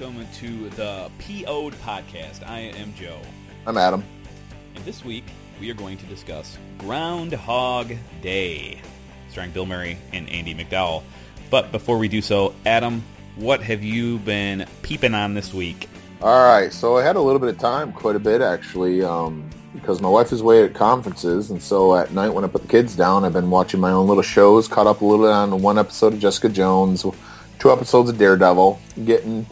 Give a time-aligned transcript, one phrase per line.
[0.00, 2.48] Welcome to the PO'd podcast.
[2.48, 3.20] I am Joe,
[3.66, 4.02] I'm Adam.
[4.74, 5.24] and this week
[5.60, 7.92] we are going to discuss Groundhog
[8.22, 8.80] Day,
[9.28, 11.02] starring Bill Murray and Andie MacDowell.
[11.50, 13.02] But before we do so, Adam,
[13.36, 15.90] what have you been peeping on this week?
[16.22, 19.50] All right, so I had a little bit of time, quite a bit actually, um,
[19.74, 22.68] because my wife is away at conferences, and so at night when I put the
[22.68, 24.66] kids down, I've been watching my own little shows.
[24.66, 27.04] Caught up a little bit on one episode of Jessica Jones,
[27.58, 29.44] two episodes of Daredevil, getting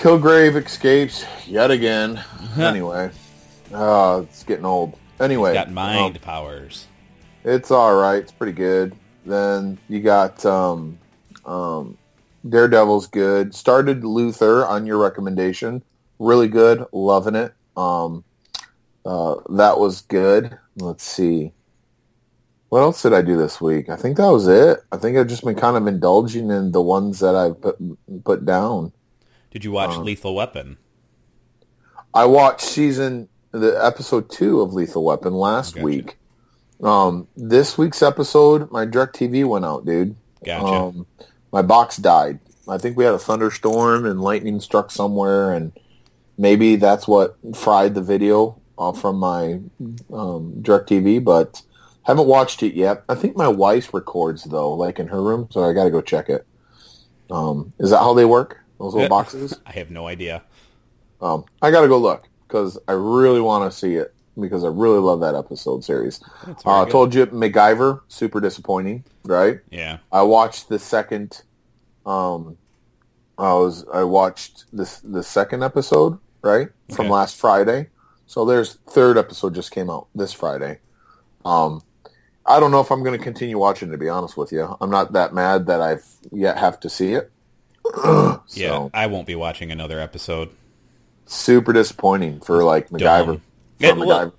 [0.00, 2.24] Kilgrave escapes yet again.
[2.56, 3.10] anyway,
[3.70, 4.98] uh, it's getting old.
[5.20, 6.86] Anyway, Got mind um, powers.
[7.44, 8.22] It's all right.
[8.22, 8.96] It's pretty good.
[9.26, 10.98] Then you got um,
[11.44, 11.98] um,
[12.48, 13.54] Daredevil's good.
[13.54, 15.82] Started Luther on your recommendation.
[16.18, 16.82] Really good.
[16.92, 17.52] Loving it.
[17.76, 18.24] Um,
[19.04, 20.56] uh, that was good.
[20.76, 21.52] Let's see.
[22.70, 23.90] What else did I do this week?
[23.90, 24.78] I think that was it.
[24.92, 27.76] I think I've just been kind of indulging in the ones that I've put
[28.24, 28.92] put down.
[29.50, 30.78] Did you watch um, Lethal Weapon?
[32.14, 35.84] I watched season the episode two of Lethal Weapon last Gotcha.
[35.84, 36.16] week.
[36.82, 40.16] Um, this week's episode, my DirecTV went out, dude.
[40.44, 40.64] Gotcha.
[40.64, 41.06] Um,
[41.52, 42.38] my box died.
[42.68, 45.72] I think we had a thunderstorm and lightning struck somewhere, and
[46.38, 49.60] maybe that's what fried the video uh, from my
[50.12, 51.22] um, DirecTV.
[51.24, 51.62] But
[52.04, 53.02] haven't watched it yet.
[53.08, 56.00] I think my wife records though, like in her room, so I got to go
[56.00, 56.46] check it.
[57.30, 58.60] Um, is that how they work?
[58.80, 59.60] Those little boxes?
[59.66, 60.42] I have no idea.
[61.20, 64.68] Um, I got to go look because I really want to see it because I
[64.68, 66.20] really love that episode series.
[66.64, 69.60] Uh, I told you MacGyver, super disappointing, right?
[69.70, 69.98] Yeah.
[70.10, 71.42] I watched the second.
[72.06, 72.56] Um,
[73.36, 77.12] I was I watched this the second episode right from Okay.
[77.12, 77.88] last Friday.
[78.26, 80.78] So there's third episode just came out this Friday.
[81.44, 81.82] Um,
[82.46, 83.90] I don't know if I'm going to continue watching.
[83.90, 87.12] To be honest with you, I'm not that mad that I've yet have to see
[87.12, 87.30] it.
[87.84, 90.50] So, Yeah, I won't be watching another episode.
[91.26, 93.36] super disappointing for like MacGyver.
[93.36, 93.40] For
[93.78, 94.34] Yeah, well,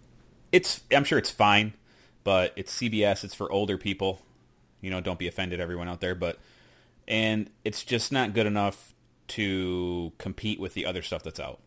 [0.51, 1.73] it's I'm sure it's fine,
[2.23, 3.23] but it's CBS.
[3.23, 4.21] It's for older people.
[4.81, 6.15] You know, don't be offended, everyone out there.
[6.15, 6.37] But
[7.07, 8.93] and it's just not good enough
[9.29, 11.59] to compete with the other stuff that's out.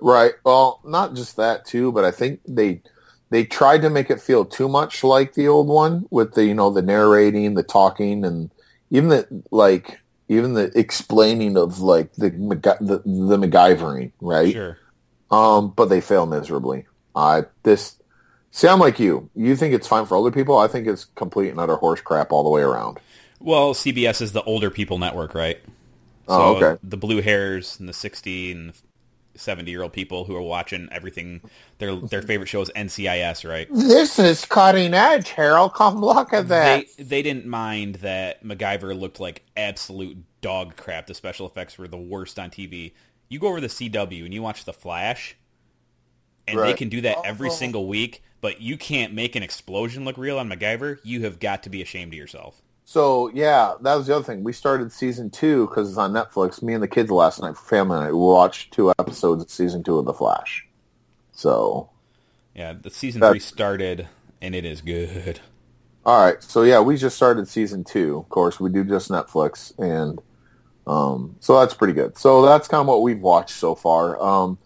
[0.00, 0.32] Right.
[0.44, 2.82] Well, not just that too, but I think they
[3.30, 6.54] they tried to make it feel too much like the old one with the you
[6.54, 8.50] know the narrating, the talking, and
[8.90, 14.52] even the like even the explaining of like the the, the MacGyvering, right?
[14.52, 14.78] Sure.
[15.30, 16.86] Um, but they fail miserably.
[17.14, 17.96] I this
[18.50, 19.30] see, I'm like you.
[19.34, 20.56] You think it's fine for older people?
[20.58, 22.98] I think it's complete and utter horse crap all the way around.
[23.40, 25.58] Well, CBS is the older people network, right?
[26.28, 26.80] Oh, okay.
[26.82, 28.72] The blue hairs and the 60 and
[29.36, 31.40] 70 year old people who are watching everything,
[31.78, 33.68] their their favorite show is NCIS, right?
[33.70, 35.74] This is cutting edge, Harold.
[35.74, 41.06] Come look at They they didn't mind that MacGyver looked like absolute dog crap.
[41.06, 42.92] The special effects were the worst on TV.
[43.28, 45.36] You go over to the CW and you watch The Flash,
[46.46, 47.22] and they can do that oh.
[47.24, 50.98] every single week, but you can't make an explosion look real on MacGyver.
[51.02, 52.62] You have got to be ashamed of yourself.
[52.88, 54.44] So yeah, that was the other thing.
[54.44, 56.62] We started season two because it's on Netflix.
[56.62, 59.82] Me and the kids last night for family night we watched two episodes of season
[59.82, 60.64] two of The Flash.
[61.32, 61.90] So
[62.54, 64.06] Yeah, the season three started,
[64.40, 65.40] and it is good.
[66.06, 68.18] all right, so yeah, we just started season two.
[68.18, 70.20] Of course, we do just Netflix, and
[70.86, 72.16] um, so that's pretty good.
[72.16, 74.22] So that's kind of what we've watched so far.
[74.22, 74.58] Um,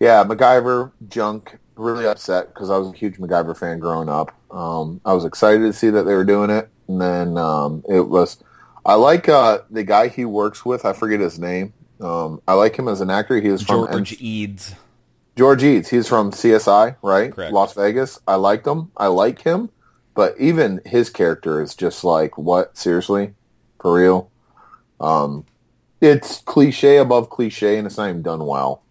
[0.00, 1.58] yeah, MacGyver junk.
[1.76, 4.32] Really upset because I was a huge MacGyver fan growing up.
[4.50, 8.00] Um, I was excited to see that they were doing it, and then um, it
[8.08, 8.38] was.
[8.84, 10.84] I like uh, the guy he works with.
[10.84, 11.72] I forget his name.
[12.00, 13.40] Um, I like him as an actor.
[13.40, 14.74] He is from George Eads.
[15.34, 15.88] George Eads.
[15.88, 17.32] He's from CSI, right?
[17.32, 17.52] Correct.
[17.52, 18.20] Las Vegas.
[18.28, 18.92] I liked him.
[18.96, 19.70] I like him,
[20.14, 22.76] but even his character is just like, what?
[22.76, 23.34] Seriously,
[23.80, 24.30] for real?
[25.00, 25.44] Um,
[26.00, 28.82] it's cliche above cliche, and it's not even done well.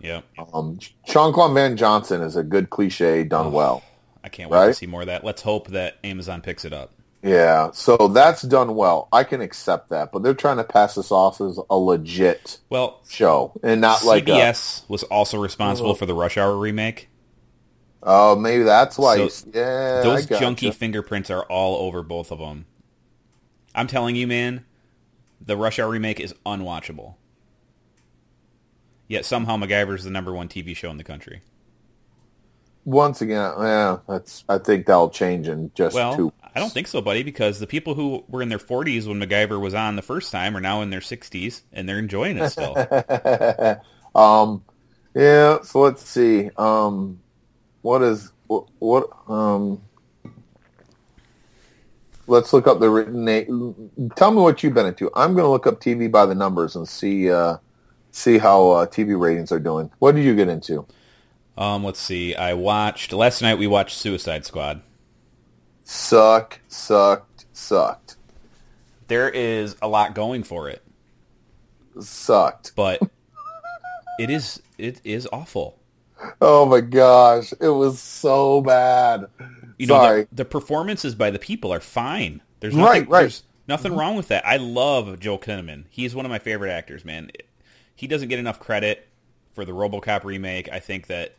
[0.00, 0.20] Yeah,
[0.52, 0.78] Um,
[1.08, 3.50] Jean-Claude Van Johnson is a good cliche done Oh.
[3.50, 3.82] well.
[4.22, 5.24] I can't wait to see more of that.
[5.24, 6.92] Let's hope that Amazon picks it up.
[7.22, 9.08] Yeah, so that's done well.
[9.12, 13.00] I can accept that, but they're trying to pass this off as a legit Well,
[13.08, 17.08] show and not like a, CBS was also responsible for the Rush Hour remake.
[18.04, 19.26] oh maybe that's why.
[19.28, 20.44] So yeah, Those gotcha.
[20.44, 22.66] junky fingerprints are all over both of them.
[23.74, 24.64] I'm telling you, man,
[25.44, 27.14] the Rush Hour remake is unwatchable.
[29.08, 31.40] Yet somehow MacGyver is the number one TV show in the country.
[32.88, 34.44] Once again, yeah, that's.
[34.48, 36.32] I think that'll change in just Well, two.
[36.54, 39.60] I don't think so, buddy, because the people who were in their 40s when MacGyver
[39.60, 42.74] was on the first time are now in their 60s, and they're enjoying it still.
[44.18, 44.64] um,
[45.14, 45.60] yeah.
[45.60, 46.48] So let's see.
[46.56, 47.20] Um,
[47.82, 48.64] what is what?
[48.78, 49.82] what um,
[52.26, 53.22] let's look up the written.
[53.26, 55.10] na- Tell me what you've been into.
[55.14, 57.58] I'm going to look up TV by the numbers and see uh,
[58.12, 59.90] see how uh, TV ratings are doing.
[59.98, 60.86] What did you get into?
[61.58, 62.34] Um, let's see.
[62.34, 63.58] I watched last night.
[63.58, 64.82] We watched Suicide Squad.
[65.84, 68.16] Suck, sucked, sucked,
[69.08, 70.82] There is a lot going for it,
[72.00, 72.72] sucked.
[72.76, 73.00] but
[74.18, 75.78] it is it is awful.
[76.40, 79.26] Oh my gosh, it was so bad.
[79.78, 80.22] You know, Sorry.
[80.24, 82.42] the, the performances by the people are fine.
[82.60, 83.20] There's Right, nothing, right.
[83.20, 84.46] There's nothing wrong with that.
[84.46, 85.84] I love Joel Kinnaman.
[85.90, 87.30] He's one of my favorite actors, man.
[87.94, 89.08] He doesn't get enough credit
[89.54, 90.68] for the RoboCop remake.
[90.72, 91.37] I think that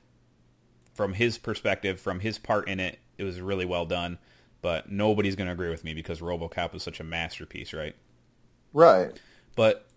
[1.00, 4.18] from his perspective, from his part in it, it was really well done.
[4.62, 7.96] But nobody's going to agree with me because RoboCop was such a masterpiece, right?
[8.74, 9.18] Right.
[9.56, 9.88] But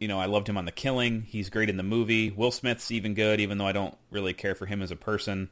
[0.00, 1.22] you know, I loved him on The Killing.
[1.22, 2.32] He's great in the movie.
[2.32, 5.50] Will Smith's even good, even though I don't really care for him as a person.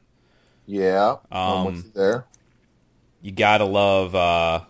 [0.65, 1.15] Yeah.
[1.31, 2.25] Um, there?
[3.21, 4.65] you gotta love uh,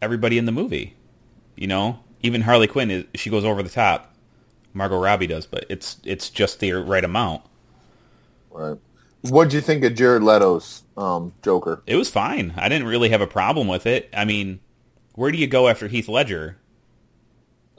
[0.00, 0.96] everybody in the movie.
[1.54, 4.14] You know, even Harley Quinn is she goes over the top.
[4.72, 7.42] Margot Robbie does, but it's it's just the right amount.
[8.50, 8.78] Right.
[9.22, 11.82] What'd you think of Jared Leto's um, Joker?
[11.86, 12.52] It was fine.
[12.56, 14.08] I didn't really have a problem with it.
[14.12, 14.60] I mean,
[15.14, 16.58] where do you go after Heath Ledger?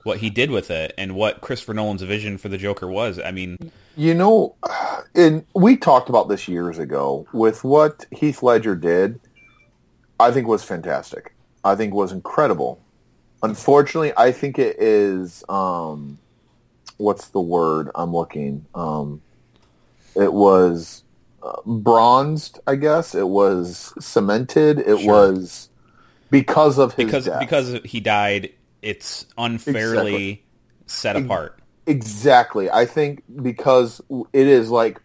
[0.03, 3.19] What he did with it and what Christopher Nolan's vision for the Joker was.
[3.19, 4.55] I mean, You know,
[5.15, 9.19] and we talked about this years ago with what Heath Ledger did.
[10.19, 11.33] I think was fantastic.
[11.63, 12.81] I think was incredible.
[13.41, 15.43] Unfortunately, I think it is.
[15.49, 16.19] Um,
[16.97, 18.65] what's the word I'm looking?
[18.73, 19.21] Um,
[20.15, 21.02] it was
[21.65, 22.59] bronzed.
[22.67, 24.79] I guess it was cemented.
[24.79, 25.07] It Sure.
[25.31, 25.69] was
[26.29, 27.39] because of his because death.
[27.39, 28.51] because he died,
[28.81, 30.43] it's unfairly Exactly.
[30.87, 31.59] set apart.
[31.85, 32.69] Exactly.
[32.71, 34.01] I think because
[34.31, 34.99] it is like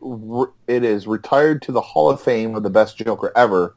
[0.69, 3.75] it is retired to the Hall of Fame of the best Joker ever,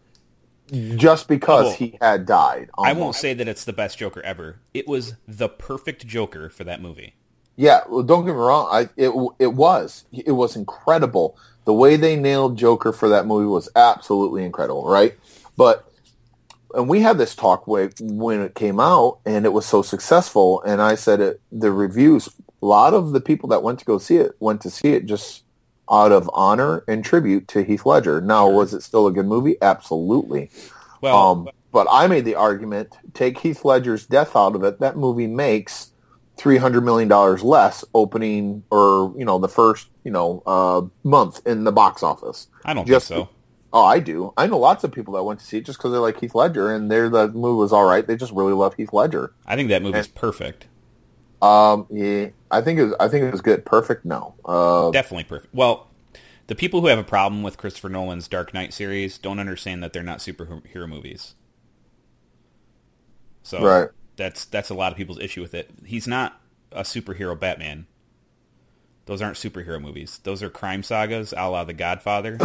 [0.95, 1.71] just because Oh.
[1.71, 2.69] he had died.
[2.77, 4.59] I won't say that it's the best Joker ever.
[4.73, 7.15] It was the perfect Joker for that movie.
[7.57, 8.67] Yeah, well, don't get me wrong.
[8.71, 11.37] I it it was it was incredible.
[11.65, 15.17] The way they nailed Joker for that movie was absolutely incredible, right?
[15.55, 15.87] But
[16.73, 20.61] and we had this talk when it came out, and it was so successful.
[20.63, 22.29] And I said it, the reviews.
[22.61, 25.05] A lot of the people that went to go see it went to see it
[25.05, 25.43] just
[25.91, 28.21] out of honor and tribute to Heath Ledger.
[28.21, 29.57] Now, was it still a good movie?
[29.61, 30.49] Absolutely.
[31.01, 34.79] Well, Um, but I made the argument: take Heath Ledger's death out of it.
[34.79, 35.90] That movie makes
[36.41, 41.45] three hundred million dollars less opening, or you know, the first you know uh, month
[41.45, 42.47] in the box office.
[42.65, 43.29] I don't just- think so.
[43.73, 44.33] Oh, I do.
[44.35, 46.35] I know lots of people that went to see it just because they like Heath
[46.35, 48.05] Ledger, and their the movie was all right.
[48.05, 49.33] They just really love Heath Ledger.
[49.45, 50.67] I think that movie's perfect.
[51.41, 52.93] Um, yeah, I think it was.
[52.99, 53.63] I think it was good.
[53.65, 54.03] Perfect.
[54.03, 54.35] No.
[54.43, 55.55] Uh, Definitely perfect.
[55.55, 55.87] Well,
[56.47, 59.93] the people who have a problem with Christopher Nolan's Dark Knight series don't understand that
[59.93, 61.35] they're not superhero movies.
[63.43, 63.89] So Right.
[64.15, 65.69] That's that's a lot of people's issue with it.
[65.85, 66.39] He's not
[66.71, 67.87] a superhero Batman.
[69.05, 70.19] Those aren't superhero movies.
[70.23, 72.37] Those are crime sagas, a la The Godfather,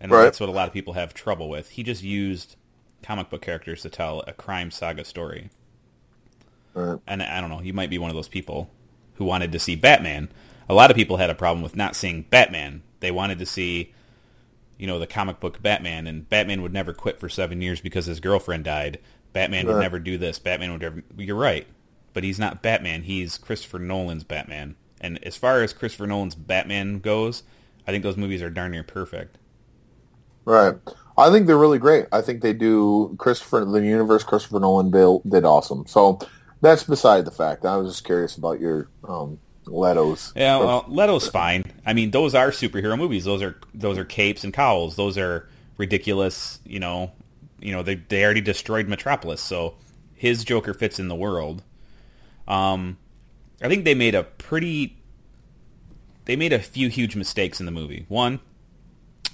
[0.00, 0.24] and Right.
[0.24, 1.70] that's what a lot of people have trouble with.
[1.70, 2.56] He just used
[3.02, 5.50] comic book characters to tell a crime saga story.
[6.74, 6.98] Right.
[7.06, 8.70] And I don't know, you might be one of those people
[9.14, 10.28] who wanted to see Batman.
[10.68, 12.82] A lot of people had a problem with not seeing Batman.
[13.00, 13.92] They wanted to see,
[14.78, 18.06] you know, the comic book Batman, and Batman would never quit for seven years because
[18.06, 18.98] his girlfriend died.
[19.32, 20.38] Batman would never do this.
[20.38, 21.02] Batman would never.
[21.16, 21.66] You're right,
[22.12, 23.02] but he's not Batman.
[23.02, 24.76] He's Christopher Nolan's Batman.
[25.00, 27.42] And as far as Christopher Nolan's Batman goes,
[27.86, 29.38] I think those movies are darn near perfect.
[30.44, 30.74] Right.
[31.16, 32.06] I think they're really great.
[32.12, 35.86] I think they do Christopher the universe Christopher Nolan built did awesome.
[35.86, 36.18] So
[36.60, 37.64] that's beside the fact.
[37.64, 40.32] I was just curious about your um Leto's.
[40.34, 41.64] Yeah, well, Leto's fine.
[41.86, 43.24] I mean, those are superhero movies.
[43.24, 44.96] Those are those are capes and cowls.
[44.96, 46.58] Those are ridiculous.
[46.64, 47.12] You know,
[47.60, 49.76] you know they they already destroyed Metropolis, so
[50.14, 51.62] his Joker fits in the world.
[52.48, 52.98] Um,
[53.62, 54.96] I think they made a pretty.
[56.26, 58.04] They made a few huge mistakes in the movie.
[58.08, 58.40] One,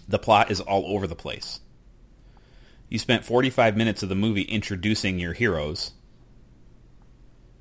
[0.09, 1.61] the plot is all over the place.
[2.89, 5.93] You spent 45 minutes of the movie introducing your heroes.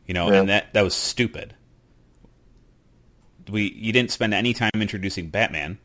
[0.07, 0.39] You know, Yeah.
[0.41, 1.55] and that that was stupid.
[3.49, 5.77] We you didn't spend any time introducing Batman.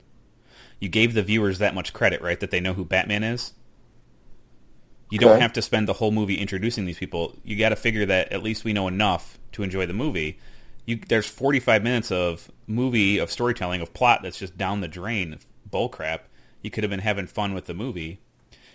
[0.78, 2.38] You gave the viewers that much credit, right?
[2.40, 3.52] That they know who Batman is.
[5.10, 7.36] You don't have to spend the whole movie introducing these people.
[7.44, 10.38] You got to figure that at least we know enough to enjoy the movie.
[10.86, 15.38] You, there's 45 minutes of movie of storytelling of plot that's just down the drain,
[15.68, 16.28] bull crap.
[16.62, 18.20] You could have been having fun with the movie,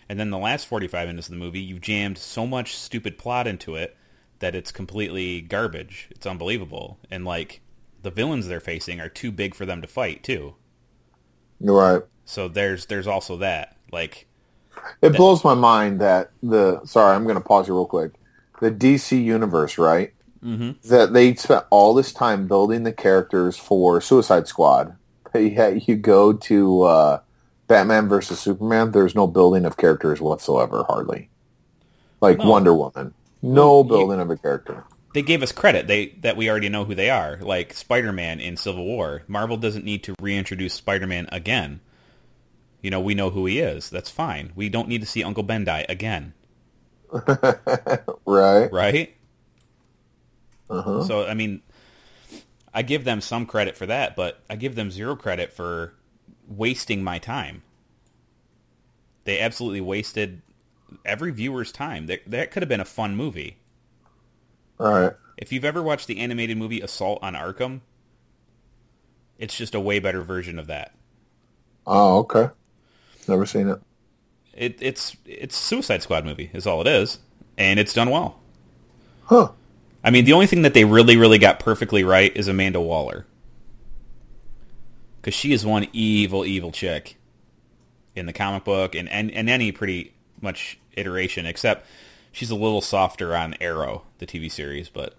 [0.09, 3.47] and then the last 45 minutes of the movie, you've jammed so much stupid plot
[3.47, 3.95] into it
[4.39, 6.07] that it's completely garbage.
[6.11, 7.61] It's unbelievable, and like
[8.01, 10.55] the villains they're facing are too big for them to fight too.
[11.59, 12.03] Right.
[12.25, 13.77] So there's there's also that.
[13.91, 14.27] Like
[15.01, 18.11] It blows my mind that the sorry, I'm going to pause you real quick.
[18.61, 20.13] The DC universe, right?
[20.43, 20.87] Mm-hmm.
[20.89, 24.95] That they spent all this time building the characters for Suicide Squad.
[25.35, 27.19] You go to uh,
[27.67, 28.91] Batman versus Superman.
[28.91, 31.27] There's no building of characters whatsoever, hardly.
[32.21, 32.37] Like.
[32.39, 34.85] Wonder Woman, no you- building of a character.
[35.13, 38.55] they gave us credit they that we already know who they are like spider-man in
[38.57, 41.79] civil war marvel doesn't need to reintroduce spider-man again
[42.85, 45.43] you know we know who he is that's fine we don't need to see uncle
[45.43, 46.33] ben die again
[48.25, 48.71] Right?
[48.71, 49.15] right
[50.69, 51.01] Uh-huh.
[51.01, 51.61] so i mean
[52.73, 55.95] i give them some credit for that but i give them zero credit for
[56.47, 57.63] wasting my time
[59.25, 60.41] they absolutely wasted
[61.05, 63.57] every viewer's time that, that could have been a fun movie
[64.79, 65.13] All right.
[65.37, 67.81] If you've ever watched the animated movie Assault on Arkham,
[69.37, 70.95] it's just a way better version of that.
[71.87, 72.49] Oh, okay.
[73.27, 73.79] Never seen it.
[74.53, 77.19] It, it's it's Suicide Squad movie is all it is,
[77.57, 78.39] and it's done well.
[79.25, 79.49] Huh.
[80.03, 83.25] I mean, the only thing that they really really got perfectly right is Amanda Waller,
[85.21, 87.17] because she is one evil evil chick
[88.15, 91.85] in the comic book and and, and any pretty much iteration, except
[92.31, 95.15] she's a little softer on Arrow, the TV series, but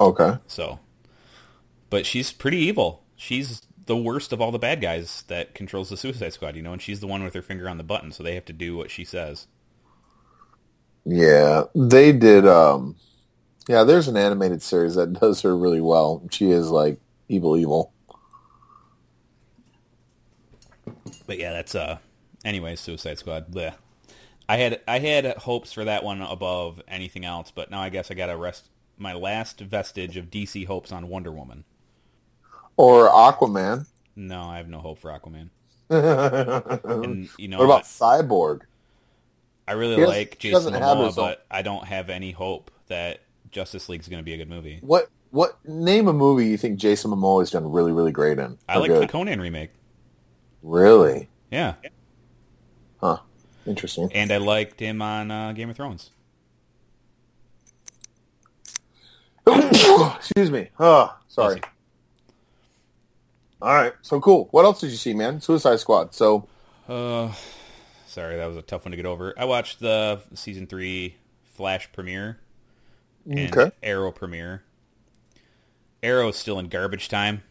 [0.00, 0.38] Okay.
[0.46, 0.78] So,
[1.90, 3.02] but she's pretty evil.
[3.16, 6.72] She's the worst of all the bad guys that controls the Suicide Squad, you know,
[6.72, 8.76] and she's the one with her finger on the button, so they have to do
[8.76, 9.46] what she says.
[11.04, 12.46] Yeah, they did.
[12.46, 12.96] Um,
[13.68, 16.22] yeah, there's an animated series that does her really well.
[16.30, 17.92] She is like evil, evil.
[21.26, 21.98] But yeah, that's uh.
[22.44, 23.50] Anyways, Suicide Squad.
[23.50, 23.74] Bleh.
[24.48, 28.10] I had I had hopes for that one above anything else, but now I guess
[28.10, 31.64] I got to rest my last vestige of DC hopes on Wonder Woman.
[32.76, 33.86] Or Aquaman.
[34.16, 35.50] No, I have no hope for Aquaman.
[35.88, 38.62] And you know, what about Cyborg?
[39.68, 44.00] I really has- like Jason Momoa, but I don't have any hope that Justice League
[44.00, 44.78] is going to be a good movie.
[44.80, 45.08] What?
[45.30, 45.58] What?
[45.66, 48.58] Name a movie you think Jason Momoa has done really, really great in?
[48.68, 49.06] I like the?
[49.06, 49.70] Conan remake.
[50.62, 51.28] Really?
[51.50, 51.74] Yeah,
[53.00, 53.18] Huh.
[53.66, 54.10] Interesting.
[54.12, 56.10] and I liked him on uh, Game of Thrones.
[60.16, 60.68] Excuse me.
[60.80, 61.60] Oh, sorry.
[63.62, 63.92] All right.
[64.02, 64.48] So cool.
[64.50, 65.40] What else did you see, man?
[65.40, 66.14] Suicide Squad.
[66.14, 66.46] So
[66.88, 67.32] Uh,
[68.06, 69.34] sorry, that was a tough one to get over.
[69.38, 71.16] I watched the season three
[71.54, 72.38] Flash premiere
[73.28, 73.74] and Okay.
[73.82, 74.62] Arrow premiere.
[76.02, 77.42] Arrow is still in garbage time.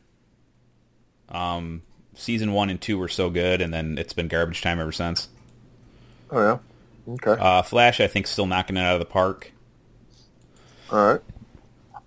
[1.28, 1.82] Um,
[2.14, 5.28] season one and two were so good, and then it's been garbage time ever since.
[6.32, 7.14] Oh yeah.
[7.16, 7.32] Okay.
[7.42, 9.52] Uh, Flash, I think, still knocking it out of the park.
[10.92, 11.22] All right.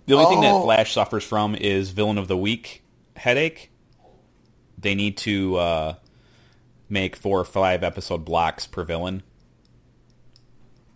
[0.06, 0.62] The only thing that Oh.
[0.62, 2.82] Flash suffers from is villain of the week
[3.16, 3.70] headache.
[4.80, 5.94] They need to uh,
[6.88, 9.22] make four or five episode blocks per villain,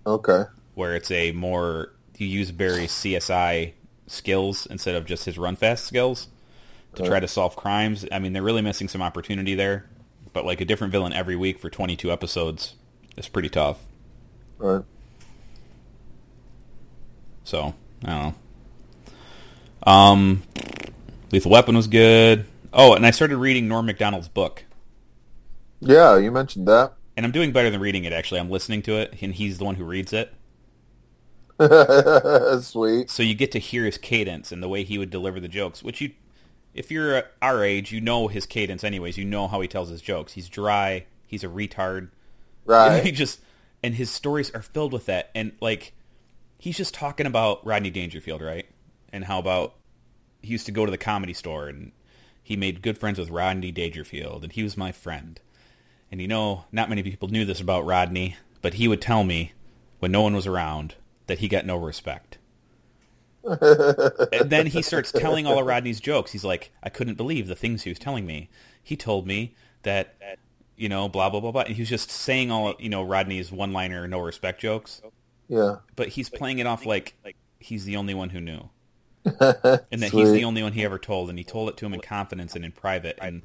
[0.07, 0.45] Okay.
[0.75, 3.73] where it's a more you use Barry's CSI
[4.07, 6.29] skills instead of just his run fast skills
[6.95, 8.07] to try to solve crimes.
[8.13, 9.87] I mean, they're really missing some opportunity there,
[10.33, 12.75] but like a different villain every week for 22 episodes
[13.17, 13.79] is pretty tough.
[14.59, 14.85] Right.
[17.45, 17.75] So
[18.05, 18.35] I don't
[19.85, 19.93] know.
[19.93, 20.43] Um,
[21.33, 22.45] Lethal Weapon was good.
[22.73, 24.65] Oh, and I started reading Norm Macdonald's book,
[25.81, 26.95] Yeah, you mentioned that.
[27.17, 28.13] and I'm doing better than reading it.
[28.13, 30.33] Actually, I'm listening to it, and he's the one who reads it.
[32.63, 33.11] Sweet.
[33.11, 35.83] So you get to hear his cadence and the way he would deliver the jokes,
[35.83, 36.13] which you,
[36.75, 39.19] if you're uh, our age, you know his cadence anyways.
[39.19, 40.33] You know how he tells his jokes.
[40.33, 41.07] He's dry.
[41.27, 42.11] He's a retard.
[42.65, 43.03] Right.
[43.05, 43.41] he just
[43.83, 45.93] and his stories are filled with that and like
[46.59, 48.67] he's just talking about Rodney Dangerfield, right?
[49.13, 49.75] And how about
[50.43, 51.93] he used to go to the comedy store and
[52.43, 55.41] he made good friends with Rodney Dangerfield and he was my friend.
[56.11, 59.53] And you know, not many people knew this about Rodney, but he would tell me
[59.99, 60.95] when no one was around
[61.27, 62.39] that he got no respect.
[63.45, 66.33] and then he starts telling all of Rodney's jokes.
[66.33, 68.49] He's like, I couldn't believe the things he was telling me.
[68.83, 70.15] He told me that
[70.77, 71.63] you know, blah blah blah blah.
[71.63, 75.03] And he was just saying all you know Rodney's one-liner, no respect jokes,
[75.49, 75.77] Yeah.
[75.97, 77.15] but he's playing it off like
[77.59, 78.69] he's the only one who knew,
[79.41, 81.95] and that he's the only one he ever told, and he told it to him
[81.95, 83.43] in confidence and in private, and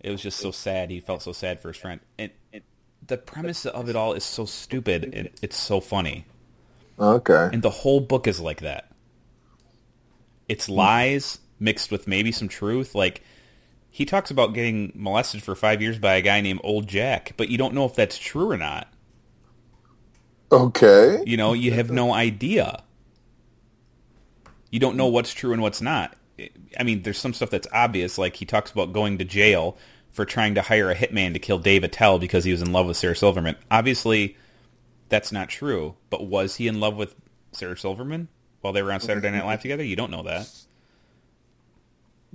[0.00, 0.90] it was just so sad.
[0.90, 2.62] He felt so sad for his friend, and, and
[3.06, 5.10] the premise of it all is so stupid.
[5.14, 6.26] and it's so funny.
[6.98, 7.50] Okay.
[7.52, 8.90] And the whole book is like that.
[10.48, 10.74] It's hmm.
[10.74, 12.94] lies mixed with maybe some truth.
[12.94, 13.22] Like
[13.90, 17.48] he talks about getting molested for five years by a guy named Old Jack, but
[17.48, 18.92] you don't know if that's true or not.
[20.52, 21.22] Okay.
[21.26, 22.82] You know, you have no idea.
[24.70, 26.16] You don't know what's true and what's not.
[26.78, 29.78] I mean, there's some stuff that's obvious, like he talks about going to jail
[30.12, 32.86] for trying to hire a hitman to kill Dave Attell because he was in love
[32.86, 33.56] with Sarah Silverman.
[33.70, 34.36] Obviously,
[35.08, 35.96] that's not true.
[36.10, 37.14] But was he in love with
[37.52, 38.28] Sarah Silverman
[38.60, 39.84] while they were on Saturday Night Live together?
[39.84, 40.48] You don't know that.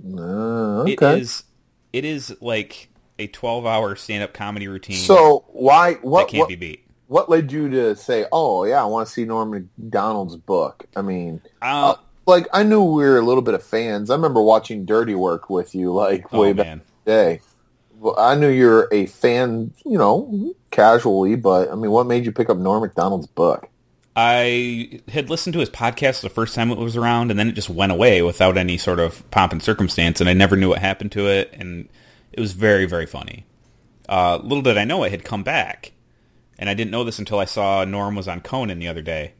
[0.04, 1.02] Uh, It okay.
[1.02, 1.44] is.
[1.92, 6.56] It is like a 12-hour stand-up comedy routine So why that what can't what, be
[6.56, 6.86] beat.
[7.06, 10.86] what led you to say, "Oh yeah, I want to see Norm Macdonald's book"?
[10.96, 11.94] I mean, Uh,
[12.26, 14.10] like I knew we were a little bit of fans.
[14.10, 17.40] I remember watching Dirty Work with you, like way oh back man, in the day.
[17.98, 22.32] Well, I knew you're a fan, you know, casually, but I mean, what made you
[22.32, 23.68] pick up Norm Macdonald's book?
[24.14, 27.52] I had listened to his podcast the first time it was around, and then it
[27.52, 30.80] just went away without any sort of pomp and circumstance, and I never knew what
[30.80, 31.88] happened to it, and
[32.32, 33.46] it was very, very funny.
[34.08, 35.92] Uh, little did I know it had come back,
[36.58, 39.32] and I didn't know this until I saw Norm was on Conan the other day,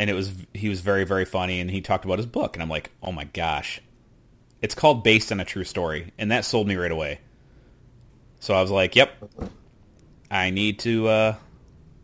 [0.00, 2.62] and it was he was very, very funny, and he talked about his book, and
[2.62, 3.82] I'm like, oh my gosh,
[4.62, 7.20] it's called Based on a True Story, and that sold me right away.
[8.40, 9.12] So I was like, yep,
[10.30, 11.08] I need to.
[11.08, 11.34] Uh,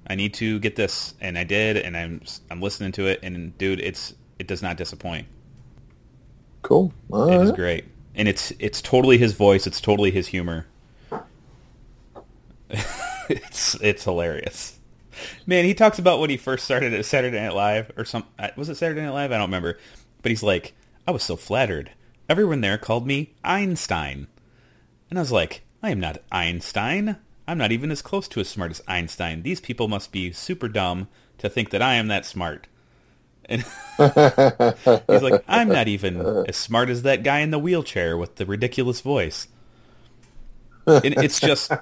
[0.07, 3.57] I need to get this, and I did, and I'm I'm listening to it, and
[3.57, 5.27] dude, it's it does not disappoint.
[6.63, 6.93] Cool.
[7.11, 7.53] All It right.
[7.53, 10.67] great, and it's it's totally his voice, it's totally his humor.
[13.31, 14.76] it's it's hilarious,
[15.47, 15.65] man.
[15.65, 18.69] He talks about when he first started at Saturday Night Live, or some uh, was
[18.69, 19.33] it Saturday Night Live?
[19.33, 19.79] I don't remember,
[20.23, 20.75] but he's like,
[21.07, 21.93] I was so flattered.
[22.29, 24.27] Everyone there called me Einstein,
[25.11, 27.17] and I was like, I am not Einstein.
[27.49, 29.43] I'm not even as close to as smart as Einstein.
[29.43, 32.67] These people must be super dumb to think that I am that smart.
[33.49, 33.63] And
[33.97, 38.47] he's like, I'm not even as smart as that guy in the wheelchair with the
[38.47, 39.47] ridiculous voice.
[40.87, 41.71] And it's just,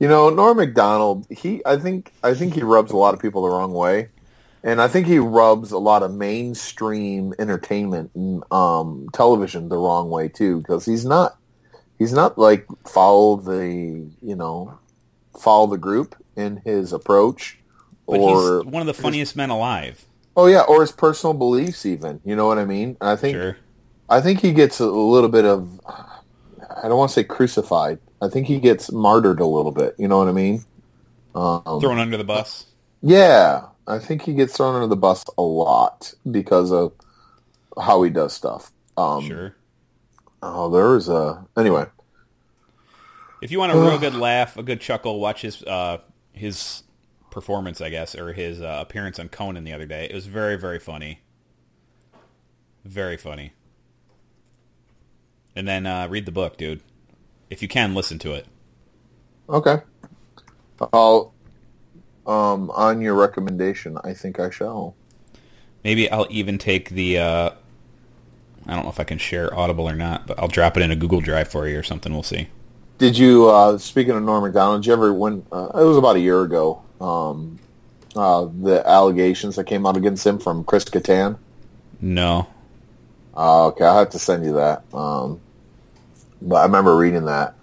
[0.00, 3.42] You know, Norm Macdonald, he I think I think he rubs a lot of people
[3.42, 4.08] the wrong way.
[4.62, 10.08] And I think he rubs a lot of mainstream entertainment and um, television the wrong
[10.08, 11.36] way too, because he's not
[11.98, 14.78] he's not like follow the you know
[15.38, 17.58] follow the group in his approach
[18.06, 20.04] but or he's one of the funniest men alive.
[20.36, 23.56] oh yeah or his personal beliefs even you know what I mean I think Sure.
[24.08, 28.28] I think he gets a little bit of I don't want to say crucified I
[28.28, 30.64] think he gets martyred a little bit you know what I mean
[31.34, 32.66] um, Thrown under the bus.
[33.02, 36.92] Yeah, I think he gets thrown under the bus a lot because of
[37.80, 38.72] how he does stuff.
[38.96, 39.56] Um, Sure.
[40.42, 41.86] Oh, there's a anyway.
[43.42, 45.98] If you want a real good laugh, a good chuckle, watch his uh,
[46.32, 46.82] his
[47.30, 50.04] performance, I guess, or his uh, appearance on Conan the other day.
[50.04, 51.20] It was very, very funny.
[52.84, 53.52] Very funny.
[55.56, 56.80] And then uh, read the book, dude.
[57.50, 58.46] If you can, listen to it.
[59.48, 59.78] Okay,
[60.92, 61.32] I'll
[62.26, 63.98] um on your recommendation.
[64.02, 64.94] I think I shall.
[65.84, 67.18] Maybe I'll even take the.
[67.18, 67.50] Uh,
[68.66, 70.90] I don't know if I can share Audible or not, but I'll drop it in
[70.90, 72.12] a Google Drive for you or something.
[72.12, 72.48] We'll see.
[72.96, 73.48] Did you?
[73.48, 76.42] uh Speaking of Norm Macdonald, did you ever when uh, it was about a year
[76.42, 76.82] ago?
[77.00, 77.58] Um,
[78.16, 81.36] uh, the allegations that came out against him from Chris Kattan.
[82.00, 82.46] No.
[83.36, 84.84] Uh, okay, I'll have to send you that.
[84.94, 85.40] Um,
[86.44, 87.54] but I remember reading that.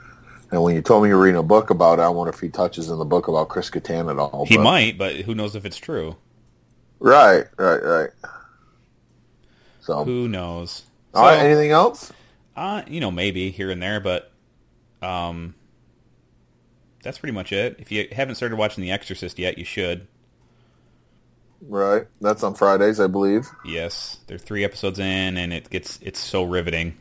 [0.52, 2.40] And when you told me you were reading a book about it, I wonder if
[2.42, 4.46] he touches in the book about Chris Kattan at all.
[4.46, 6.18] He but- might, but who knows if it's true?
[7.00, 8.10] Right, right, right.
[9.82, 10.84] So, Who knows?
[11.14, 12.12] all right, So- anything else?
[12.56, 14.32] Uh, you know, maybe here and there, but
[15.02, 15.56] um,
[17.02, 17.78] that's pretty much it.
[17.80, 20.06] If you haven't started watching The Exorcist yet, you should.
[21.68, 23.48] Right, that's on Fridays, I believe.
[23.64, 26.98] Yes, they're three episodes in, and it gets it's so riveting.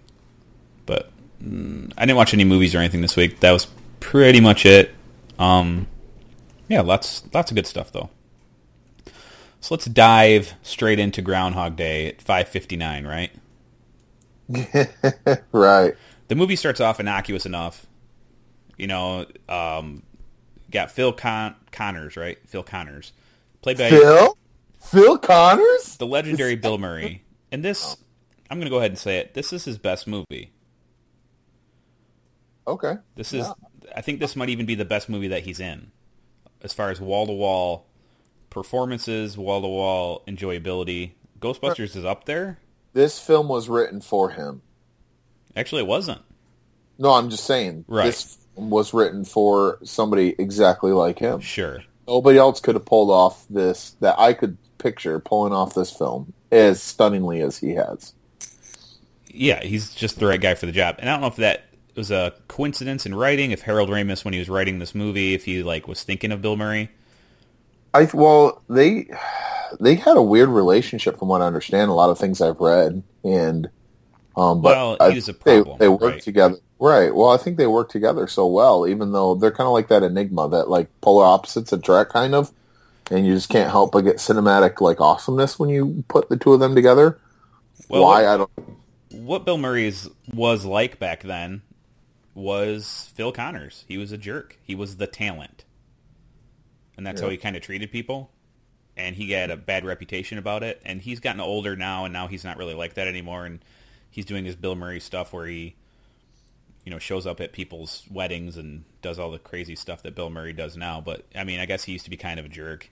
[0.87, 1.11] But
[1.43, 3.41] I didn't watch any movies or anything this week.
[3.41, 3.67] That was
[4.01, 4.95] pretty much it.
[5.39, 5.87] Um,
[6.69, 8.11] yeah, lots lots of good stuff though.
[9.61, 13.07] So let's dive straight into Groundhog Day at five fifty nine.
[13.07, 13.33] Right.
[15.53, 15.95] Right.
[16.29, 17.87] the movie starts off innocuous enough.
[18.77, 20.03] You know, um,
[20.71, 22.39] got Phil Con- Connors, right?
[22.47, 23.13] Phil Connors,
[23.63, 24.37] played by Phil?
[24.83, 25.97] Phil Connors?
[25.97, 27.23] the legendary Bill Murray.
[27.53, 27.97] And this,
[28.51, 29.35] I'm going to go ahead and say it.
[29.35, 30.51] This is his best movie.
[32.71, 32.97] Okay.
[33.17, 33.47] This is,
[33.97, 35.91] I think this might even be the best movie that he's in,
[36.63, 37.87] as far as wall to wall
[38.49, 41.13] performances, wall to wall enjoyability.
[41.41, 42.59] Ghostbusters is up there.
[42.93, 44.63] This film was written for him.
[45.57, 46.23] Actually, it wasn't.
[46.99, 47.85] No, I'm just saying.
[47.89, 48.07] Right.
[48.07, 51.41] This film was written for somebody exactly like him.
[51.41, 51.81] Sure.
[52.07, 56.33] Nobody else could have pulled off this that I could picture pulling off this film
[56.53, 58.15] as stunningly as he has.
[59.29, 60.97] Yeah, he's just the right guy for the job.
[60.99, 61.65] And I don't know if that
[61.97, 63.51] was a coincidence in writing.
[63.51, 66.43] If Harold Ramis, when he was writing this movie, if he like was thinking of
[66.43, 66.91] Bill Murray.
[67.93, 69.09] I well, they
[69.81, 71.91] they had a weird relationship from what I understand.
[71.91, 73.69] A lot of things I've read, and
[74.37, 76.23] um, but Well, I he was a think they, problem, they work right.
[76.23, 77.15] together, right?
[77.15, 80.03] Well, I think they work together so well, even though they're kind of like that
[80.05, 82.53] enigma that like polar opposites attract, kind of,
[83.11, 86.53] and you just can't help but get cinematic like awesomeness when you put the two
[86.53, 87.19] of them together.
[87.89, 88.51] Well, Why what- I don't.
[89.11, 91.63] what Bill Murray's was like back then
[92.35, 93.85] was Phil Connors.
[93.89, 94.59] He was a jerk.
[94.63, 95.65] He was the talent.
[96.97, 98.31] And that's how he kind of treated people.
[98.97, 100.83] And he had a bad reputation about it.
[100.85, 103.47] And he's gotten older now, and now he's not really like that anymore.
[103.47, 103.61] And
[104.11, 105.77] he's doing his Bill Murray stuff where he,
[106.85, 110.29] you know, shows up at people's weddings and does all the crazy stuff that Bill
[110.29, 111.01] Murray does now.
[111.01, 112.91] But, I mean, I guess he used to be kind of a jerk.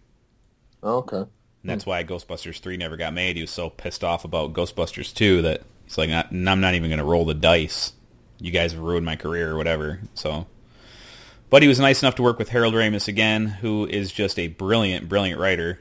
[0.83, 1.17] Oh, okay.
[1.19, 1.29] And
[1.65, 1.91] that's hmm.
[1.91, 3.37] why Ghostbusters 3 never got made.
[3.37, 6.99] He was so pissed off about Ghostbusters 2 that he's like, I'm not even going
[6.99, 7.93] to roll the dice.
[8.41, 10.01] You guys have ruined my career or whatever.
[10.15, 10.47] So,
[11.51, 14.49] But he was nice enough to work with Harold Ramis again, who is just a
[14.49, 15.79] brilliant, brilliant writer.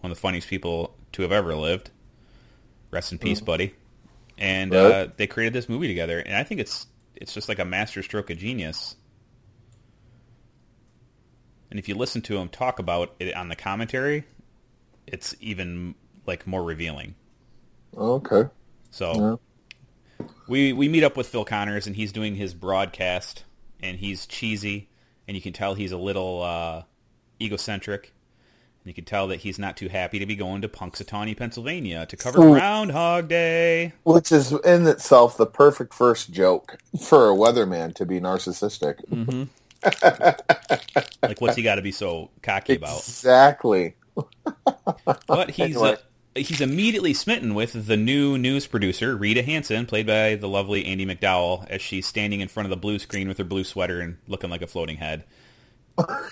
[0.00, 1.90] One of the funniest people to have ever lived.
[2.90, 3.74] Rest in peace, buddy.
[4.36, 6.18] And uh, they created this movie together.
[6.18, 8.96] And I think it's it's just like a masterstroke of genius.
[11.70, 14.24] And if you listen to him talk about it on the commentary,
[15.06, 15.94] it's even
[16.26, 17.14] like more revealing.
[17.96, 18.44] Okay.
[18.90, 19.40] So
[20.48, 23.44] we we meet up with Phil Connors and he's doing his broadcast
[23.80, 24.88] and he's cheesy
[25.26, 26.82] and you can tell he's a little uh,
[27.40, 28.12] egocentric.
[28.84, 32.04] And you can tell that he's not too happy to be going to Punxsutawney, Pennsylvania
[32.06, 32.52] to cover Ooh.
[32.52, 33.92] Groundhog Day.
[34.02, 38.98] Which is in itself the perfect first joke for a weatherman to be narcissistic.
[41.22, 42.98] Like, what's he got to be so cocky about?
[42.98, 43.94] Exactly.
[45.26, 45.96] But he's Anyway.
[46.34, 51.04] He's immediately smitten with the new news producer Rita Hanson, played by the lovely Andie
[51.04, 54.16] MacDowell, as she's standing in front of the blue screen with her blue sweater and
[54.26, 55.24] looking like a floating head.
[55.98, 56.30] and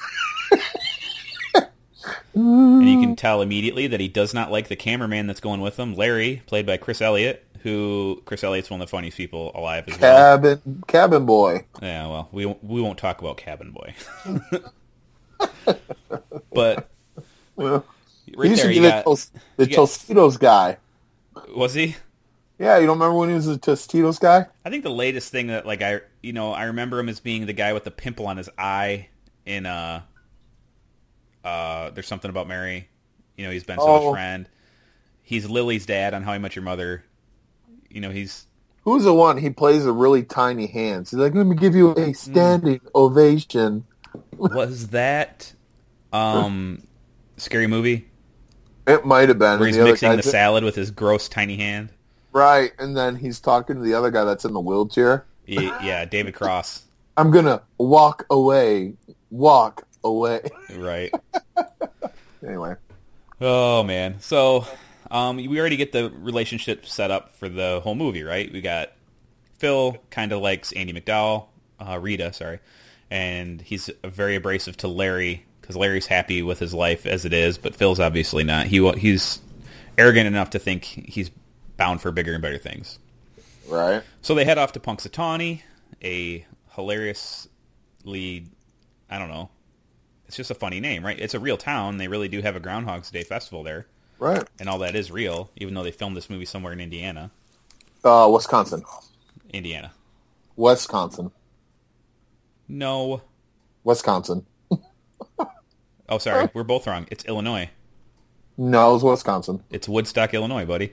[2.89, 5.95] you can tell immediately that he does not like the cameraman that's going with him,
[5.95, 10.01] Larry, played by Chris Elliott, who Chris Elliott's one of the funniest people alive as
[10.01, 10.39] well.
[10.39, 11.67] Cabin cabin boy.
[11.83, 13.95] Yeah, well, we we won't talk about Cabin Boy.
[16.55, 16.89] but
[17.57, 17.85] Well,
[18.37, 20.77] right he used there, to be the, got, Tos- the got- Tostitos guy.
[21.57, 21.97] was he?
[22.59, 24.47] Yeah, you don't remember when he was a Tostitos guy?
[24.65, 27.47] I think the latest thing that like I you know I remember him as being
[27.47, 29.09] the guy with the pimple on his eye
[29.47, 30.03] in uh
[31.45, 32.89] uh there's something about Mary.
[33.37, 34.13] You know he's Ben Stiller's Oh.
[34.13, 34.47] friend.
[35.23, 37.05] He's Lily's dad on How I Met Your Mother.
[37.89, 38.47] You know he's
[38.83, 39.37] Who's the one?
[39.39, 41.11] He plays a really tiny hands.
[41.11, 42.01] He's like, let me give you Hmm.
[42.11, 43.85] a standing ovation.
[44.37, 45.53] was that
[46.13, 46.83] um
[47.37, 48.07] scary movie
[48.87, 49.59] It might have been.
[49.59, 51.91] where he's the mixing the salad with his gross tiny hand.
[52.33, 55.27] Right, and then he's talking to the other guy that's in the wheelchair.
[55.47, 56.85] Yeah, yeah David Cross.
[57.17, 58.95] I'm gonna walk away,
[59.31, 60.43] walk away.
[60.77, 61.13] Right.
[62.47, 62.77] anyway,
[63.41, 64.21] Oh man.
[64.21, 64.67] So
[65.11, 68.53] um, we already get the relationship set up for the whole movie, right?
[68.53, 68.93] We got
[69.59, 71.47] Phil kind of likes Andie MacDowell,
[71.81, 72.61] uh, Rita, sorry,
[73.11, 77.57] and he's very abrasive to Larry because Larry's happy with his life as it is,
[77.57, 78.67] but Phil's obviously not.
[78.67, 79.41] He he's
[79.97, 81.31] arrogant enough to think he's
[81.77, 82.99] bound for bigger and better things.
[83.69, 84.03] right?
[84.21, 85.63] So they head off to Punxsutawney,
[86.03, 88.47] a hilariously,
[89.09, 89.49] I don't know,
[90.27, 91.19] it's just a funny name, right?
[91.19, 91.99] It's a real town.
[91.99, 93.87] They really do have a Groundhog's Day festival there
[94.19, 94.43] Right.
[94.59, 97.31] and all that is real, even though they filmed this movie somewhere in Indiana.
[98.03, 98.83] Uh, Wisconsin.
[99.53, 99.93] Indiana.
[100.57, 101.31] Wisconsin.
[102.69, 103.23] No.
[103.85, 104.47] Wisconsin.
[106.11, 106.49] Oh, sorry.
[106.53, 107.07] We're both wrong.
[107.11, 107.71] It's Illinois.
[108.59, 109.63] No, it was Wisconsin.
[109.71, 110.93] It's Woodstock, Illinois, buddy.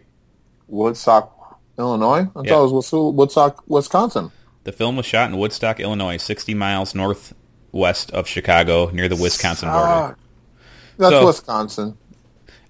[0.68, 2.28] Woodstock, Illinois.
[2.36, 4.32] I thought it was Woodstock, Wisconsin.
[4.64, 9.70] The film was shot in Woodstock, Illinois, 60 miles northwest of Chicago, near the Wisconsin
[9.70, 10.18] border.
[10.98, 11.98] That's So- Wisconsin.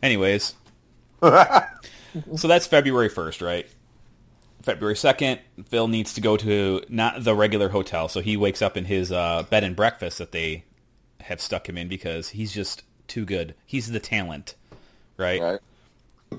[0.01, 0.53] Anyways,
[1.21, 3.67] so that's February 1st, right?
[4.61, 8.77] February 2nd, Phil needs to go to not the regular hotel, so he wakes up
[8.77, 10.65] in his uh, bed and breakfast that they
[11.27, 13.53] have stuck him in because he's just too good.
[13.65, 14.55] He's the talent,
[15.17, 15.41] right?
[15.41, 15.59] Right.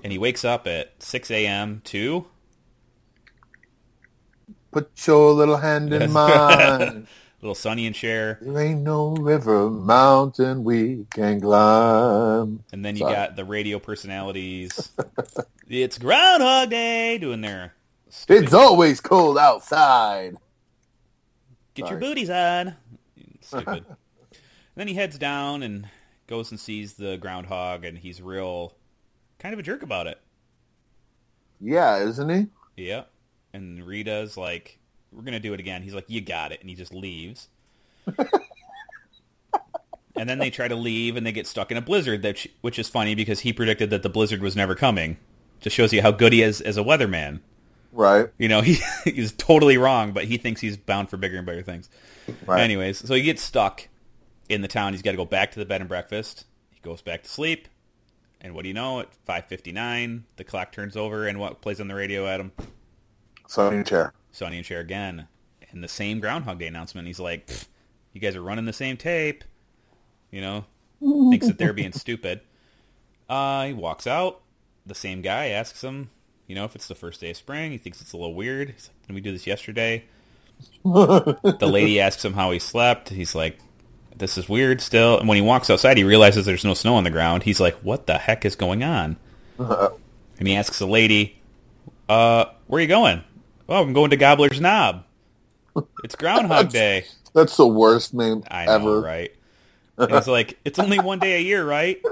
[0.02, 1.80] And he wakes up at 6 a.m.
[1.84, 2.26] to
[4.70, 7.06] put your little hand in mine.
[7.40, 8.38] Little Sonny and Cher.
[8.42, 12.64] there ain't no river, mountain we can climb.
[12.72, 13.14] And then you Sorry.
[13.14, 14.90] got the radio personalities.
[15.68, 17.74] it's Groundhog Day doing their
[18.28, 20.34] It's always cold outside.
[21.74, 22.74] get your booties on.
[23.40, 23.84] Stupid.
[24.78, 25.88] then he heads down and
[26.26, 28.74] goes and sees the groundhog, and he's real
[29.38, 30.20] kind of a jerk about it.
[31.60, 32.46] Yeah, isn't he?
[32.76, 33.04] Yeah.
[33.52, 34.78] And Rita's like,
[35.10, 35.82] we're going to do it again.
[35.82, 36.60] He's like, you got it.
[36.60, 37.48] And he just leaves.
[40.16, 42.78] and then they try to leave and they get stuck in a blizzard, that which
[42.78, 45.16] is funny because he predicted that the blizzard was never coming.
[45.60, 47.40] Just shows you how good he is as a weatherman.
[47.92, 48.28] Right.
[48.38, 51.62] You know, he he's totally wrong, but he thinks he's bound for bigger and better
[51.62, 51.88] things.
[52.46, 52.60] Right.
[52.60, 53.88] Anyways, so he gets stuck
[54.48, 54.92] in the town.
[54.92, 56.44] He's got to go back to the bed and breakfast.
[56.70, 57.68] He goes back to sleep.
[58.40, 59.00] And what do you know?
[59.00, 62.52] At 5.59, the clock turns over, and what plays on the radio, Adam?
[63.48, 64.12] Sonny and Cher.
[64.30, 65.26] Sonny and Cher again.
[65.70, 67.06] And the same Groundhog Day announcement.
[67.06, 67.50] He's like,
[68.12, 69.44] you guys are running the same tape.
[70.30, 70.64] You know,
[71.30, 72.40] thinks that they're being stupid.
[73.28, 74.40] Uh, he walks out.
[74.86, 76.10] The same guy asks him,
[76.46, 77.72] you know, if it's the first day of spring.
[77.72, 78.70] He thinks it's a little weird.
[78.70, 80.04] He's like, did we do this yesterday?
[80.84, 83.10] the lady asks him how he slept.
[83.10, 83.58] He's like,
[84.18, 85.18] this is weird still.
[85.18, 87.42] And when he walks outside, he realizes there's no snow on the ground.
[87.42, 89.16] He's like, what the heck is going on?
[89.58, 91.40] and he asks the lady,
[92.08, 93.22] uh, where are you going?
[93.68, 95.04] Oh, I'm going to Gobbler's Knob.
[96.02, 97.04] It's Groundhog Day.
[97.34, 99.00] That's the worst name I know, ever.
[99.00, 99.32] right?
[99.96, 102.02] And he's like, it's only one day a year, right?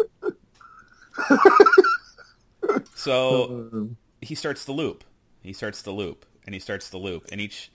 [2.95, 3.89] so
[4.21, 5.03] he starts the loop.
[5.43, 7.73] He starts the loop, and he starts the loop, and each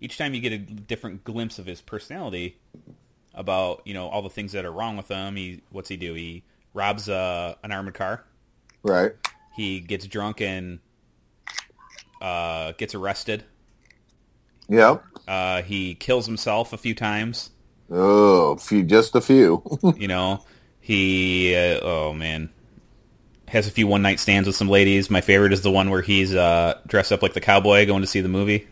[0.00, 2.58] each time you get a different glimpse of his personality
[3.34, 5.36] about you know all the things that are wrong with him.
[5.36, 6.14] He what's he do?
[6.14, 8.24] He robs uh, an armored car.
[8.82, 9.12] Right.
[9.56, 10.80] He gets drunk and
[12.20, 13.44] uh, gets arrested.
[14.68, 15.04] Yep.
[15.28, 17.50] Uh, he kills himself a few times.
[17.90, 19.62] Oh, a few, just a few.
[19.96, 20.44] You know,
[20.80, 22.50] he uh, oh man
[23.48, 25.10] has a few one night stands with some ladies.
[25.10, 28.06] My favorite is the one where he's uh, dressed up like the cowboy going to
[28.06, 28.66] see the movie.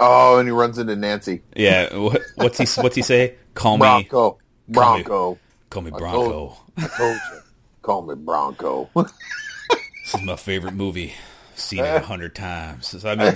[0.00, 1.42] Oh, and he runs into Nancy.
[1.54, 3.36] Yeah, what, what's he what's he say?
[3.54, 4.38] Call me Bronco.
[4.68, 5.38] Bronco.
[5.70, 6.28] call me I Bronco.
[6.30, 7.40] told- I told you.
[7.82, 8.90] Call me Bronco.
[8.94, 11.14] This is my favorite movie.
[11.54, 13.04] Seen it a hundred times.
[13.04, 13.34] I mean,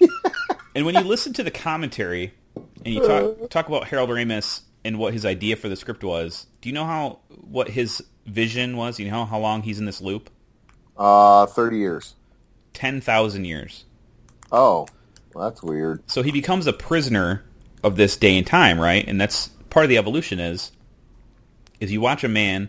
[0.74, 2.32] and when you listen to the commentary
[2.84, 6.46] and you talk talk about Harold Ramis and what his idea for the script was,
[6.62, 8.98] do you know how what his vision was?
[8.98, 10.30] You know how long he's in this loop?
[10.96, 12.14] uh, 30 years.
[12.72, 13.84] Ten thousand years.
[14.50, 14.86] Oh,
[15.34, 16.02] well, that's weird.
[16.08, 17.44] So he becomes a prisoner
[17.82, 19.04] of this day and time, right?
[19.06, 20.72] And that's part of the evolution is
[21.80, 22.68] is you watch a man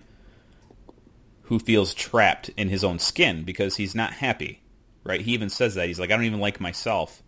[1.44, 4.62] who feels trapped in his own skin because he's not happy,
[5.04, 5.22] right?
[5.22, 5.88] He even says that.
[5.88, 7.22] He's like, I don't even like myself,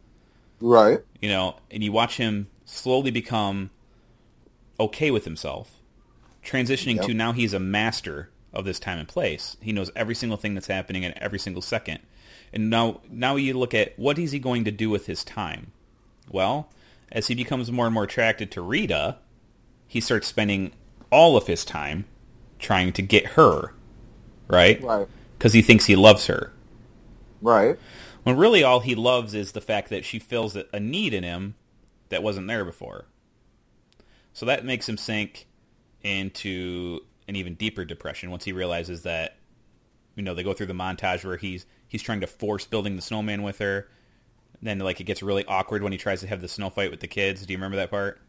[0.60, 1.00] Right.
[1.22, 3.70] you know, and you watch him slowly become
[4.80, 5.72] okay with himself,
[6.44, 7.06] transitioning Yep.
[7.06, 9.56] to now he's a master of this time and place.
[9.62, 12.00] He knows every single thing that's happening at every single second.
[12.54, 15.72] And now now you look at what is he going to do with his time?
[16.32, 16.70] Well,
[17.12, 19.18] as he becomes more and more attracted to Rita,
[19.88, 20.72] he starts spending
[21.12, 22.06] all of his time
[22.60, 23.74] trying to get her,
[24.48, 24.82] right?
[24.82, 25.08] Right.
[25.38, 26.52] Because he thinks he loves her.
[27.42, 27.78] Right.
[28.24, 31.24] When really all he loves is the fact that she fills a a need in
[31.24, 31.56] him
[32.10, 33.06] that wasn't there before.
[34.34, 35.48] So that makes him sink
[36.04, 39.38] into an even deeper depression once he realizes that
[40.16, 43.02] you know they go through the montage where he's he's trying to force building the
[43.02, 43.88] snowman with her.
[44.62, 47.00] Then like it gets really awkward when he tries to have the snow fight with
[47.00, 47.46] the kids.
[47.46, 48.20] Do you remember that part?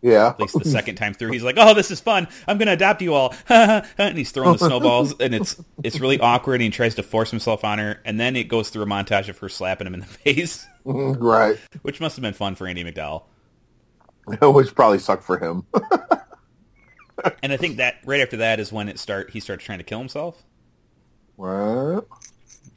[0.00, 0.28] Yeah.
[0.28, 2.26] At least the second time through, he's like, "Oh, this is fun!
[2.48, 6.18] I'm going to adopt you all!" and he's throwing the snowballs, and it's it's really
[6.18, 6.54] awkward.
[6.54, 9.28] And he tries to force himself on her, and then it goes through a montage
[9.28, 11.56] of her slapping him in the face, mm-hmm, right.
[11.82, 13.22] which must have been fun for Andie MacDowell.
[14.40, 15.66] Which probably sucked for him.
[17.42, 19.84] And I think that right after that is when it start he starts trying to
[19.84, 20.42] kill himself.
[21.36, 22.02] right.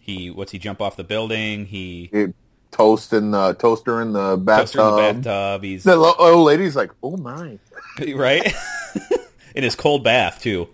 [0.06, 1.66] He what's he jump off the building?
[1.66, 2.28] He He
[2.72, 5.00] toast in the toaster in the toaster bathtub.
[5.00, 5.64] in the bathtub.
[5.64, 7.58] He's The old lady's like, "Oh my!"
[8.16, 8.54] right
[9.56, 10.70] in his cold bath too.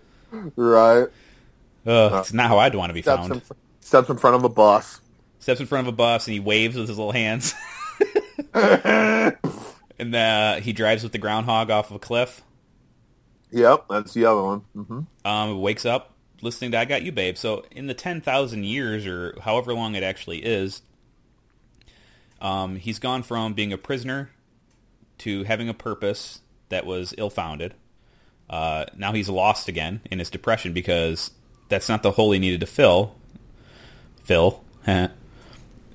[0.57, 1.07] Right.
[1.85, 3.43] Ugh, it's not how I'd want to be Steps found.
[3.43, 4.99] fr- steps in front of a bus.
[5.39, 7.53] steps in front of a bus and he waves with his little hands.
[8.53, 12.41] and uh, he drives with the groundhog off of a cliff.
[13.51, 14.61] Yep, that's the other one.
[14.75, 16.10] hmm Um, wakes up
[16.41, 19.95] listening to "I Got You, Babe." So in the ten thousand years or however long
[19.95, 20.81] it actually is,
[22.41, 24.31] um, he's gone from being a prisoner
[25.19, 27.75] to having a purpose that was ill-founded.
[28.49, 31.31] Uh, now he's lost again in his depression because
[31.69, 33.15] that's not the hole he needed to fill.
[34.23, 35.11] Fill, and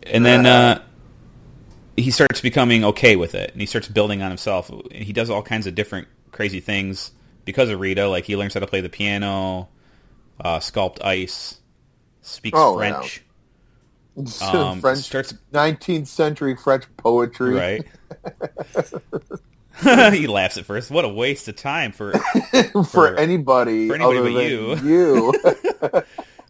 [0.02, 0.82] then uh,
[1.96, 4.70] he starts becoming okay with it, and he starts building on himself.
[4.90, 7.12] He does all kinds of different crazy things
[7.44, 8.08] because of Rita.
[8.08, 9.68] Like he learns how to play the piano,
[10.40, 11.60] uh, sculpt ice,
[12.22, 13.22] speaks Oh, French.
[14.40, 17.52] Um, French, starts 19th century French poetry.
[17.54, 17.84] right.
[20.14, 20.90] he laughs at first.
[20.90, 22.12] What a waste of time for.
[22.72, 26.02] for, For- anybody, for anybody other but than you.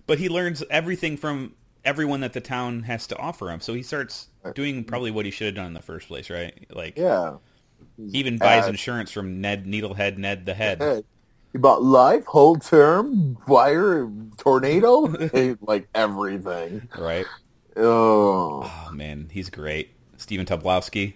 [0.06, 3.60] But he learns everything from everyone that the town has to offer him.
[3.60, 6.66] So he starts doing probably what he should have done in the first place, right?
[6.72, 7.34] Like yeah.
[7.96, 10.78] he even buys Uh, insurance from Ned Needlehead Ned the Head.
[10.80, 11.02] Hey,
[11.56, 15.06] You bought life, whole term, fire, tornado,
[15.62, 16.86] like everything.
[16.98, 17.24] Right.
[17.74, 19.94] Oh, Oh man, he's great.
[20.18, 21.14] Stephen Tobolowsky.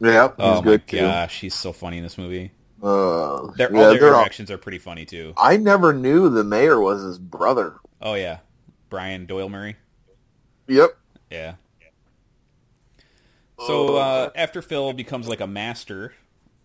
[0.00, 1.00] yeah, he's Oh my good too.
[1.00, 2.52] gosh, he's so funny in this movie.
[2.82, 5.34] Uh, Their, yeah, all their they're all- interactions are pretty funny too.
[5.36, 7.74] I never knew the mayor was his brother.
[8.00, 8.38] Oh yeah,
[8.88, 9.76] Brian Doyle Murray.
[10.68, 10.96] Yep.
[11.30, 11.56] Yeah.
[13.58, 16.14] So uh, after Phil becomes like a master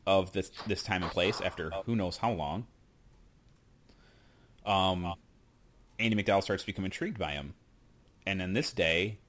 [0.08, 2.68] of this this time and place, after who knows how long,
[4.66, 5.14] um,
[6.00, 7.54] Andie MacDowell starts to become intrigued by him,
[8.26, 9.20] and then this day,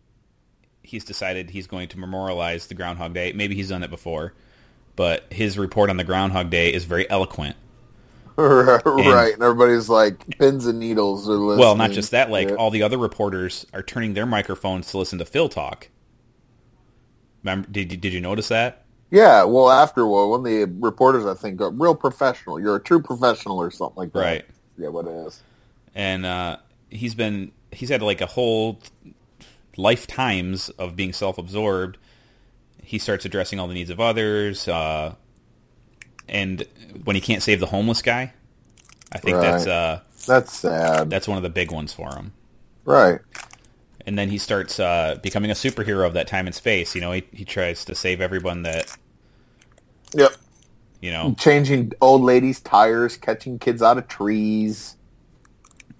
[0.83, 3.33] he's decided he's going to memorialize the Groundhog Day.
[3.33, 4.35] Maybe he's done it before,
[4.96, 7.57] but his report on the Groundhog Day is very eloquent.
[8.37, 9.33] right.
[9.33, 11.29] And everybody's like pins and needles.
[11.29, 11.59] Are listening.
[11.64, 12.31] Well, not just that.
[12.31, 12.57] Like Yeah.
[12.57, 15.88] all the other reporters are turning their microphones to listen to Phil talk.
[17.42, 17.68] Remember?
[17.70, 18.85] Did you, did you notice that?
[19.11, 22.61] Yeah, well, afterward, when the reporters, I think, go real professional.
[22.61, 24.18] You're a true professional or something like that.
[24.20, 24.44] Right.
[24.79, 25.43] Yeah, what is.
[25.95, 26.59] And uh,
[26.91, 28.81] he's been he's had like a whole
[29.77, 31.99] lifetimes of being self-absorbed.
[32.83, 35.15] He starts addressing all the needs of others, uh,
[36.29, 36.67] and
[37.05, 38.33] when he can't save the homeless guy,
[39.11, 41.11] I think that's uh, that's sad.
[41.11, 42.33] that's one of the big ones for him.
[42.85, 43.21] right.
[44.09, 46.95] And then he starts uh, becoming a superhero of that time and space.
[46.95, 48.97] You know, he he tries to save everyone that
[50.15, 50.37] Yep.
[51.07, 51.37] You know.
[51.38, 54.97] Changing old ladies' tires, catching kids out of trees.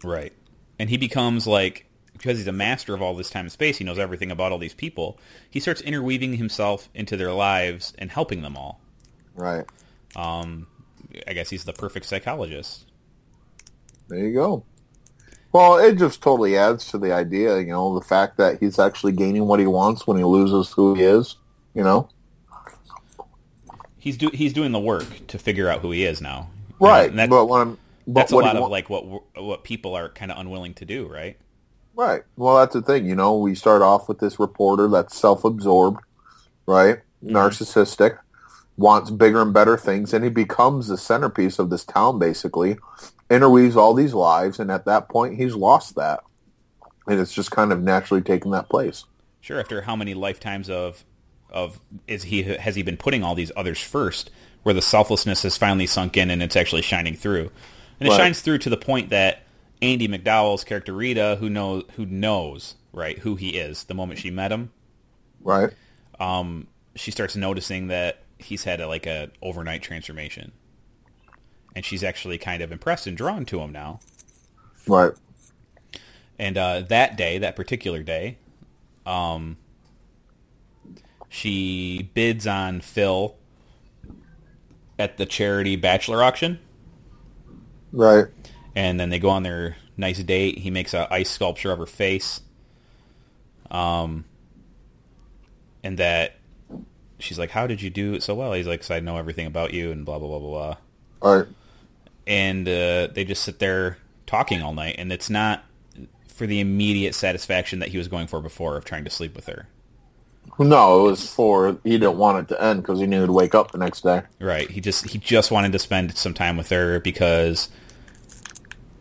[0.03, 0.33] Right.
[0.81, 3.85] And he becomes like because he's a master of all this time and space, he
[3.85, 5.21] knows everything about all these people.
[5.49, 8.81] He starts interweaving himself into their lives and helping them all.
[9.37, 9.65] Right.
[10.17, 10.67] Um,
[11.29, 12.87] I guess he's the perfect psychologist.
[14.09, 14.65] There you go.
[15.53, 19.13] Well, it just totally adds to the idea, you know, the fact that he's actually
[19.13, 21.37] gaining what he wants when he loses who he is,
[21.75, 22.09] you know?
[24.07, 26.49] He's do he's doing the work to figure out who he is now.
[26.79, 27.11] Right.
[27.11, 29.97] and that- but when I'm, but that's a what lot of like what what people
[29.97, 31.37] are kind of unwilling to do, right?
[31.97, 32.23] Right.
[32.37, 33.07] Well, that's the thing.
[33.07, 35.99] You know, we start off with this reporter that's self-absorbed,
[36.67, 36.99] right?
[37.25, 37.35] Mm-hmm.
[37.35, 38.19] Narcissistic,
[38.77, 42.77] wants bigger and better things, and he becomes the centerpiece of this town, basically.
[43.29, 46.21] Interweaves all these lives, and at that point, he's lost that.
[47.09, 49.05] And it's just kind of naturally taken that place.
[49.41, 49.59] Sure.
[49.59, 51.05] After how many lifetimes of
[51.51, 54.31] of is he has he been putting all these others first,
[54.63, 57.51] where the selflessness has finally sunk in and it's actually shining through,
[58.01, 58.17] and it Right.
[58.19, 59.43] shines through to the point that
[59.83, 64.31] Andie MacDowell's character Rita, who knows who knows right who he is, the moment she
[64.31, 64.71] met him,
[65.43, 65.71] Right?
[66.95, 70.53] she starts noticing that he's had a, like a overnight transformation,
[71.75, 74.01] and she's actually kind of impressed and drawn to him now.
[74.87, 75.13] Right.
[76.39, 78.39] And uh, that day, that particular day,
[79.07, 79.57] um,
[81.37, 83.37] she bids on Phil
[84.99, 86.59] at the charity bachelor auction,
[87.93, 88.27] Right.
[88.75, 90.59] and then they go on their nice date.
[90.59, 92.41] He makes a ice sculpture of her face,
[93.71, 94.25] um,
[95.85, 96.37] and that
[97.19, 99.47] she's like, "How did you do it so well?" He's like, "'Cause I know everything
[99.47, 100.77] about you," and blah blah blah blah
[101.21, 101.33] blah.
[101.33, 101.47] Right.
[102.29, 105.65] and uh, they just sit there talking all night, and it's not
[106.29, 109.47] for the immediate satisfaction that he was going for before of trying to sleep with
[109.47, 109.69] her.
[110.59, 113.55] No, it was for he didn't want it to end because he knew he'd wake
[113.55, 114.23] up the next day.
[114.41, 114.71] Right?
[114.71, 117.69] He just he just wanted to spend some time with her because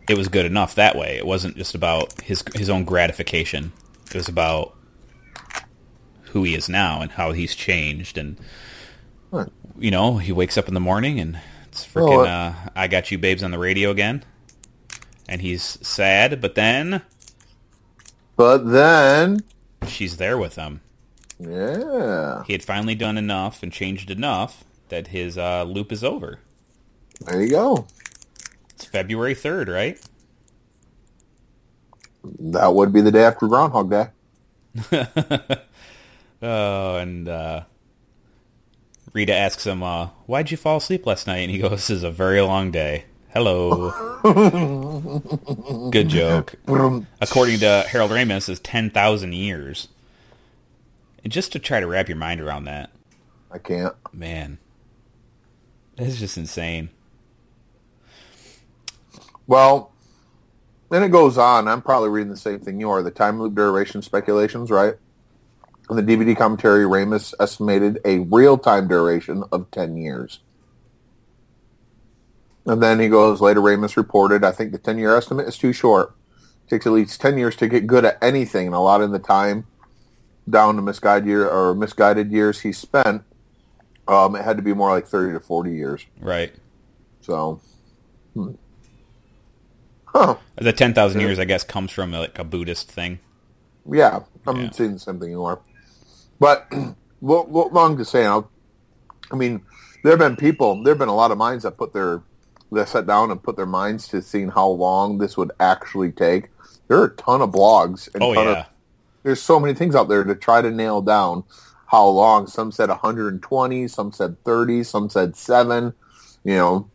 [0.08, 1.16] it was good enough that way.
[1.16, 3.72] It wasn't just about his his own gratification.
[4.08, 4.74] It was about
[6.24, 8.36] who he is now and how he's changed and
[9.30, 9.48] Right.
[9.78, 11.38] you know, he wakes up in the morning and
[11.68, 14.24] it's freaking uh, uh, I got you babes on the radio again.
[15.28, 17.02] And he's sad, but then
[18.36, 19.40] But then,
[19.88, 20.80] she's there with him.
[21.38, 26.40] Yeah, He had finally done enough and changed enough that his uh, loop is over.
[27.20, 27.86] there you go.
[28.70, 30.00] It's February 3rd, right?
[32.38, 34.08] That would be the day after Groundhog Day.
[36.42, 37.62] Oh, and uh,
[39.14, 42.02] Rita asks him, uh, "Why'd you fall asleep last night?" And he goes, "This is
[42.02, 43.90] a very long day." Hello.
[45.90, 46.56] Good joke.
[47.20, 49.88] According to Harold Ramis, is ten thousand years.
[51.26, 52.92] And just to try to wrap your mind around that,
[53.50, 53.96] I can't.
[54.12, 54.58] man,
[55.96, 56.90] that's just insane.
[59.48, 59.92] Well,
[60.88, 61.66] then it goes on.
[61.66, 63.02] I'm probably reading the same thing you are.
[63.02, 64.94] The time loop duration speculations, right?
[65.90, 70.38] In the DVD commentary, Ramis estimated a real time duration of 10 years.
[72.66, 75.72] And then he goes, later Ramis reported, I think the 10 year estimate is too
[75.72, 76.14] short.
[76.64, 79.10] It takes at least 10 years to get good at anything, and a lot of
[79.10, 79.66] the time
[80.48, 83.22] down to misguided year or misguided years he spent,
[84.08, 86.06] um, it had to be more like 30 to 40 years.
[86.20, 86.52] Right.
[87.20, 87.60] So,
[88.34, 88.52] hmm.
[90.06, 90.36] huh.
[90.56, 93.18] The 10,000 years, I guess, comes from like a Buddhist thing.
[93.90, 94.70] Yeah, I'm Yeah.
[94.70, 95.60] seeing the same thing you are.
[96.38, 96.70] But
[97.20, 98.50] what, what just saying, I'll,
[99.32, 99.62] I mean,
[100.02, 102.22] there have been people, there have been a lot of minds that put their,
[102.72, 106.48] that sat down and put their minds to seeing how long this would actually take.
[106.88, 108.60] There are a ton of blogs and Oh, ton yeah.
[108.60, 108.66] of,
[109.26, 111.42] there's so many things out there to try to nail down
[111.86, 112.46] how long.
[112.46, 115.92] Some said 120, some said 30, some said seven.
[116.44, 116.90] You know,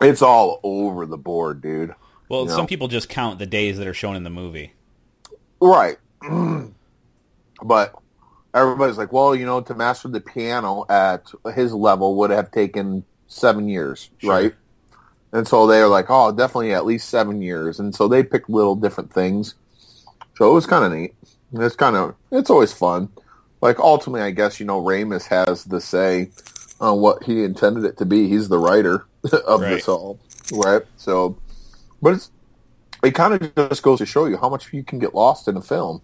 [0.00, 1.94] it's all over the board, dude.
[2.30, 2.66] Well, You some know.
[2.66, 4.72] people just count the days that are shown in the movie.
[5.60, 5.98] Right.
[7.62, 7.94] but
[8.54, 13.04] everybody's like, well, you know, to master the piano at his level would have taken
[13.26, 14.30] seven years, Sure.
[14.30, 14.54] right?
[15.32, 17.78] And so they're like, oh, definitely at least seven years.
[17.78, 19.54] And so they picked little different things.
[20.38, 21.14] So it was kind of neat.
[21.52, 23.10] It's kind of, it's always fun.
[23.62, 26.30] Like ultimately, I guess, you know, Ramis has the say
[26.80, 28.28] on what he intended it to be.
[28.28, 29.06] He's the writer
[29.46, 29.70] of Right.
[29.70, 30.20] this all,
[30.52, 30.82] right?
[30.96, 31.38] So,
[32.02, 32.30] but it's,
[33.02, 35.56] it kind of just goes to show you how much you can get lost in
[35.56, 36.02] a film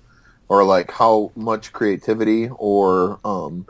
[0.49, 3.67] or like how much creativity or um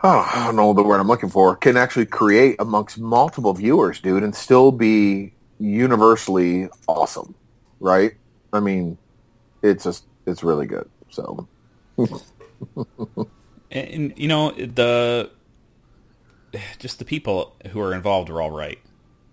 [0.00, 3.54] I don't, I don't know the word I'm looking for can actually create amongst multiple
[3.54, 7.34] viewers, dude, and still be universally awesome,
[7.80, 8.12] right?
[8.52, 8.98] I mean,
[9.62, 10.90] it's just it's really good.
[11.10, 11.48] So
[13.70, 15.30] And, you know, the
[16.78, 18.78] just the people who are involved are all right.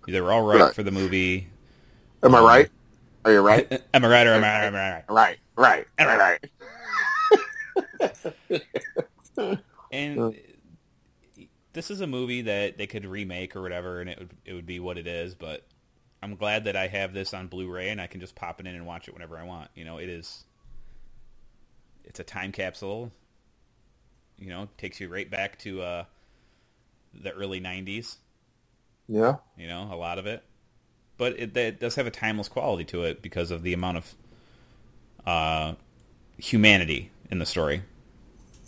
[0.06, 0.72] They were all right Right.
[0.72, 1.48] for the movie.
[2.22, 2.70] am I um, right?
[3.24, 3.68] Are you right?
[3.94, 4.64] Am I right or am I, right?
[4.66, 5.04] am I right?
[5.08, 6.40] right, right, right, right.
[9.92, 10.32] And uh.
[11.72, 14.66] this is a movie that they could remake or whatever, and it would it would
[14.66, 15.34] be what it is.
[15.34, 15.66] But
[16.22, 18.74] I'm glad that I have this on Blu-ray and I can just pop it in
[18.74, 19.70] and watch it whenever I want.
[19.74, 20.44] You know, it is.
[22.06, 23.12] It's a time capsule.
[24.38, 26.04] You know, takes you right back to uh,
[27.14, 28.16] the early '90s.
[29.08, 29.36] Yeah.
[29.56, 30.42] You know, a lot of it,
[31.18, 34.14] but it, it does have a timeless quality to it because of the amount of
[35.26, 35.74] uh,
[36.38, 37.82] humanity in the story.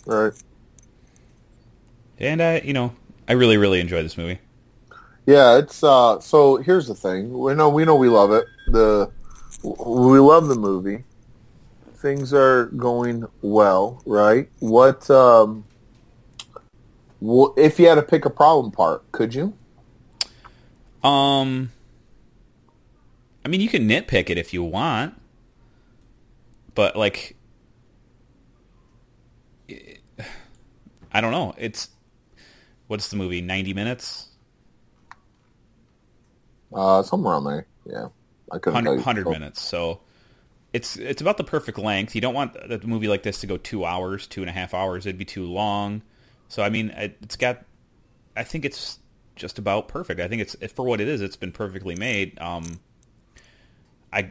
[0.07, 0.33] Right.
[2.19, 2.95] And I, you know,
[3.29, 4.39] I really, really enjoy this movie.
[5.27, 7.39] Yeah, it's uh so here's the thing.
[7.39, 8.47] We know we know we love it.
[8.67, 9.11] The
[9.63, 11.05] we love the movie.
[11.99, 14.49] Things are going well, right?
[14.61, 15.65] What um
[17.21, 19.53] if you had to pick a problem part, could you?
[21.03, 21.73] Um,
[23.45, 25.21] I mean, you can nitpick it if you want,
[26.77, 27.37] but like,
[31.13, 31.55] I don't know.
[31.59, 31.89] It's
[32.87, 33.41] what's the movie?
[33.41, 34.29] Ninety minutes,
[36.73, 37.67] Uh somewhere around there.
[37.87, 38.09] Yeah.
[38.53, 38.97] I couldn't 100, you.
[38.99, 39.61] 100 So- minutes.
[39.61, 40.01] So
[40.73, 42.15] it's it's about the perfect length.
[42.15, 44.75] You don't want a movie like this to go two hours, two and a half
[44.75, 45.07] hours.
[45.07, 46.03] It'd be too long.
[46.49, 47.65] So I mean, it, it's got.
[48.37, 48.99] I think it's
[49.35, 50.21] just about perfect.
[50.21, 51.23] I think it's for what it is.
[51.23, 52.39] It's been perfectly made.
[52.41, 52.81] Um,
[54.13, 54.31] I.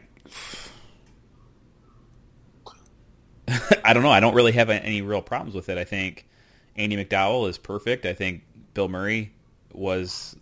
[3.84, 4.10] I don't know.
[4.10, 5.78] I don't really have any real problems with it.
[5.78, 6.28] I think
[6.76, 8.04] Andie MacDowell is perfect.
[8.06, 8.42] I think
[8.74, 9.32] Bill Murray
[9.72, 10.36] was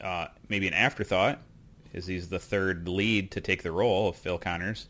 [0.00, 1.40] uh, maybe an afterthought,
[1.92, 4.88] as he's the third lead to take the role of Phil Connors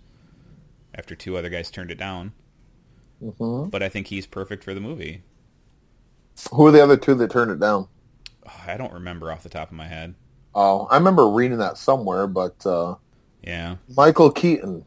[0.95, 2.33] after two other guys turned it down.
[3.23, 3.71] Mhm.
[3.71, 5.23] But I think he's perfect for the movie.
[6.53, 7.89] Who are the other two that turned it down?
[8.47, 10.15] Oh, I don't remember off the top of my head.
[10.55, 12.97] Oh, I remember reading that somewhere, but uh
[13.43, 13.77] Yeah.
[13.97, 14.85] Michael Keaton.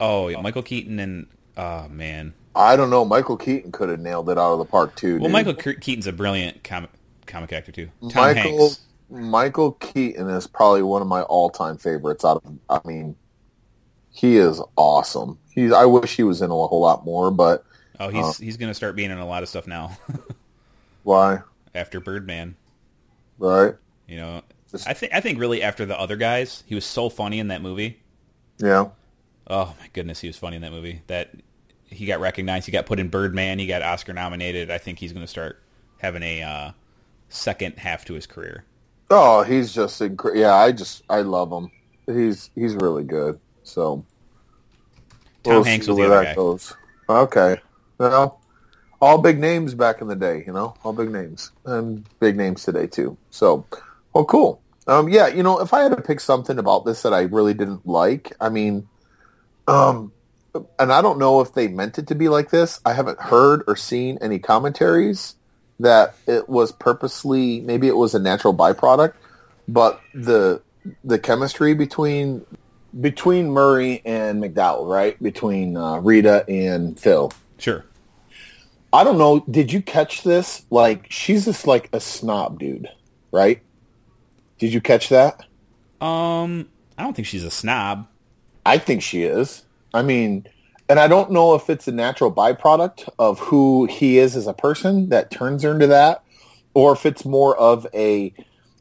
[0.00, 1.26] Oh, yeah, Michael Keaton and
[1.56, 2.34] oh man.
[2.54, 3.04] I don't know.
[3.04, 5.14] Michael Keaton could have nailed it out of the park too.
[5.14, 5.32] Well, dude.
[5.32, 6.90] Michael Keaton's a brilliant comic
[7.26, 7.88] comic actor too.
[8.08, 8.80] Tom Michael Hanks.
[9.10, 12.24] Michael Keaton is probably one of my all-time favorites.
[12.24, 13.14] Out of, I mean,
[14.10, 15.38] he is awesome.
[15.56, 15.72] He's.
[15.72, 17.64] I wish he was in a whole lot more, but
[17.98, 19.96] Oh, he's he's gonna start being in a lot of stuff now
[21.02, 21.40] why?
[21.74, 22.54] after Birdman.
[23.38, 23.74] Right?
[24.06, 24.42] You know,
[24.86, 27.62] I think I think really after the other guys, he was so funny in that
[27.62, 27.98] movie.
[28.58, 28.90] Yeah.
[29.48, 31.02] Oh my goodness, he was funny in that movie.
[31.06, 31.30] That
[31.86, 32.66] he got recognized.
[32.66, 33.58] He got put in Birdman.
[33.58, 34.70] He got Oscar nominated.
[34.70, 35.62] I think he's going to start
[35.98, 36.70] having a uh,
[37.28, 38.64] second half to his career.
[39.08, 40.54] Oh, he's just incre- yeah.
[40.54, 41.70] I just I love him.
[42.06, 43.38] He's he's really good.
[43.62, 44.04] So
[45.46, 46.34] Tom we'll Hanks was the other that guy.
[46.34, 46.74] goes.
[47.08, 47.60] Okay.
[47.98, 48.40] Well,
[49.00, 52.64] all big names back in the day, you know, all big names and big names
[52.64, 53.16] today too.
[53.30, 53.66] So,
[54.12, 54.60] well, cool.
[54.86, 57.54] Um, yeah, you know, if I had to pick something about this that I really
[57.54, 58.88] didn't like, I mean,
[59.66, 60.12] um,
[60.78, 62.80] and I don't know if they meant it to be like this.
[62.84, 65.34] I haven't heard or seen any commentaries
[65.80, 67.60] that it was purposely.
[67.60, 69.14] Maybe it was a natural byproduct,
[69.68, 70.62] but the
[71.04, 72.46] the chemistry between
[73.00, 75.20] between Murray and MacDowell, right?
[75.22, 77.32] Between uh, Rita and Phil.
[77.58, 77.84] Sure.
[78.92, 79.44] I don't know.
[79.50, 80.64] Did you catch this?
[80.70, 82.88] Like, she's just like a snob dude,
[83.32, 83.60] right?
[84.58, 85.40] Did you catch that?
[86.00, 88.06] Um, I don't think she's a snob.
[88.64, 89.64] I think she is.
[89.92, 90.46] I mean,
[90.88, 94.54] and I don't know if it's a natural byproduct of who he is as a
[94.54, 96.22] person that turns her into that,
[96.74, 98.32] or if it's more of a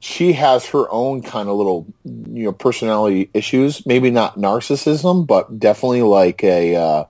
[0.06, 3.84] she has her own kind of little you know personality issues.
[3.88, 7.04] Maybe not narcissism, but definitely like a uh,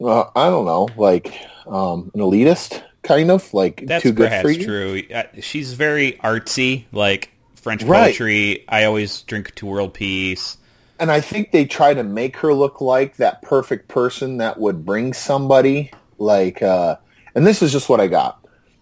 [0.00, 1.34] uh, I don't know, like
[1.66, 4.64] um, an elitist kind of like That's too good perhaps for you.
[4.64, 5.02] true.
[5.12, 8.62] Uh, She's very artsy, like French Right.
[8.68, 10.56] I always drink to world peace.
[11.00, 14.86] and I think they try to make her look like that perfect person that would
[14.86, 16.96] bring somebody like uh
[17.34, 18.38] and this is just what I got.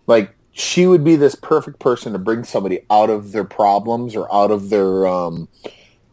[0.06, 4.32] Like she would be this perfect person to bring somebody out of their problems or
[4.34, 5.48] out of their um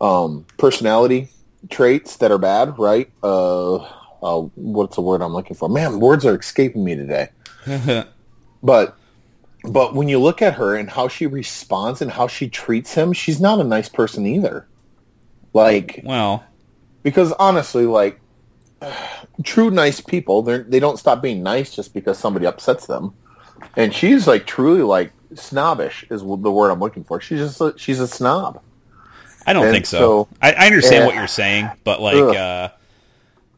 [0.02, 1.30] um personality
[1.70, 3.10] traits that are bad, right?
[3.24, 5.70] Uh, uh what's the word I'm looking for?
[5.70, 7.30] Man, words are escaping me today.
[8.64, 8.98] but
[9.64, 13.14] but when you look at her and how she responds and how she treats him,
[13.14, 14.68] she's not a nice person either.
[15.54, 16.44] Like Well,
[17.02, 18.20] because honestly, like
[19.44, 23.14] true nice people, they they don't stop being nice just because somebody upsets them.
[23.76, 27.20] And she's like truly like snobbish is the word I'm looking for.
[27.22, 28.62] She's just a, she's a snob.
[29.48, 30.00] I don't And think so.
[30.00, 31.06] so- I, I understand Yeah.
[31.08, 32.70] what you're saying, but like, uh,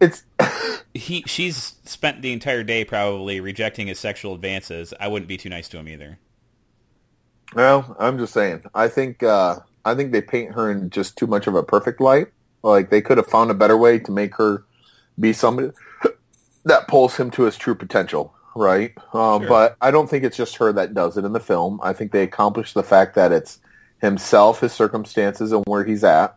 [0.01, 0.23] It's
[0.93, 4.93] he she's spent the entire day probably rejecting his sexual advances.
[4.99, 6.19] I wouldn't be too nice to him either.
[7.55, 8.63] well, I'm just saying.
[8.75, 12.01] I think uh, I think they paint her in just too much of a perfect
[12.01, 12.27] light.
[12.63, 14.65] Like they could have found a better way to make her
[15.19, 15.69] be somebody
[16.65, 18.93] that pulls him to his true potential, right?
[19.13, 19.49] Um, Sure.
[19.49, 21.79] But I don't think it's just her that does it in the film.
[21.83, 23.59] I think they accomplish the fact that it's
[24.01, 26.35] himself, his circumstances, and where he's at.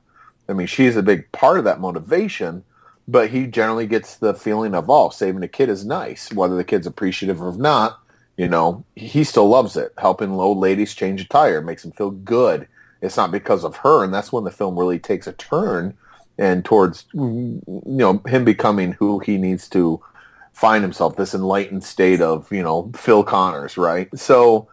[0.49, 2.65] I mean, she's a big part of that motivation,
[3.07, 6.65] but he generally gets the feeling of, oh, saving a kid is nice, whether the
[6.65, 8.01] kid's appreciative or not.
[8.37, 9.93] You know, he still loves it.
[9.99, 12.69] Helping old ladies change a tire makes him feel good.
[13.03, 15.97] It's not because of her, and that's when the film really takes a turn
[16.39, 20.01] and towards you know him becoming who he needs to
[20.59, 24.09] find himself this enlightened state of you know phil connors right?
[24.19, 24.69] So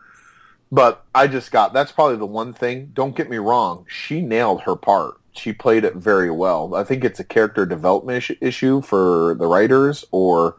[0.71, 4.61] but i just got that's probably the one thing don't get me wrong she nailed
[4.61, 5.15] her part.
[5.33, 6.73] She played it very well.
[6.75, 10.57] I think it's a character development issue- for the writers or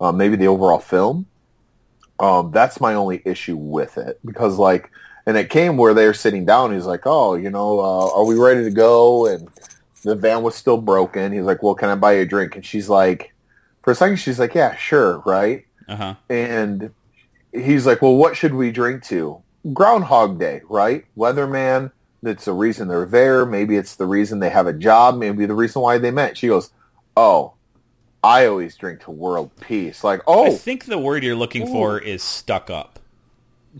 [0.00, 1.26] uh, maybe the overall film.
[2.18, 4.90] Um, that's my only issue with it because like
[5.24, 8.26] and it came where they were sitting down he's like oh you know uh, are
[8.26, 9.26] we ready to go?
[9.26, 9.48] And
[10.02, 11.32] the van was still broken.
[11.32, 13.32] He's like, "Well, can I buy you a drink?" And she's like,
[13.88, 16.14] for a second, she's like, "Yeah, sure, right." Uh huh.
[16.28, 16.90] And
[17.54, 19.40] he's like, "Well, what should we drink to?"
[19.72, 21.06] Groundhog Day, right?
[21.16, 21.90] Weatherman.
[22.22, 23.46] That's the reason they're there.
[23.46, 25.16] Maybe it's the reason they have a job.
[25.16, 26.36] Maybe the reason why they met.
[26.36, 26.70] She goes,
[27.16, 27.54] "Oh,
[28.22, 30.44] I always drink to world peace." Like, oh.
[30.46, 32.98] I think the word you're looking for is stuck up.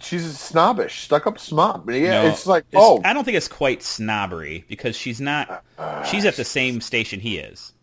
[0.00, 1.90] she's snobbish, stuck up snob.
[1.90, 5.62] Yeah, No, it's like, it's- oh, I don't think it's quite snobbery because she's not.
[6.10, 7.74] She's at the same station he is.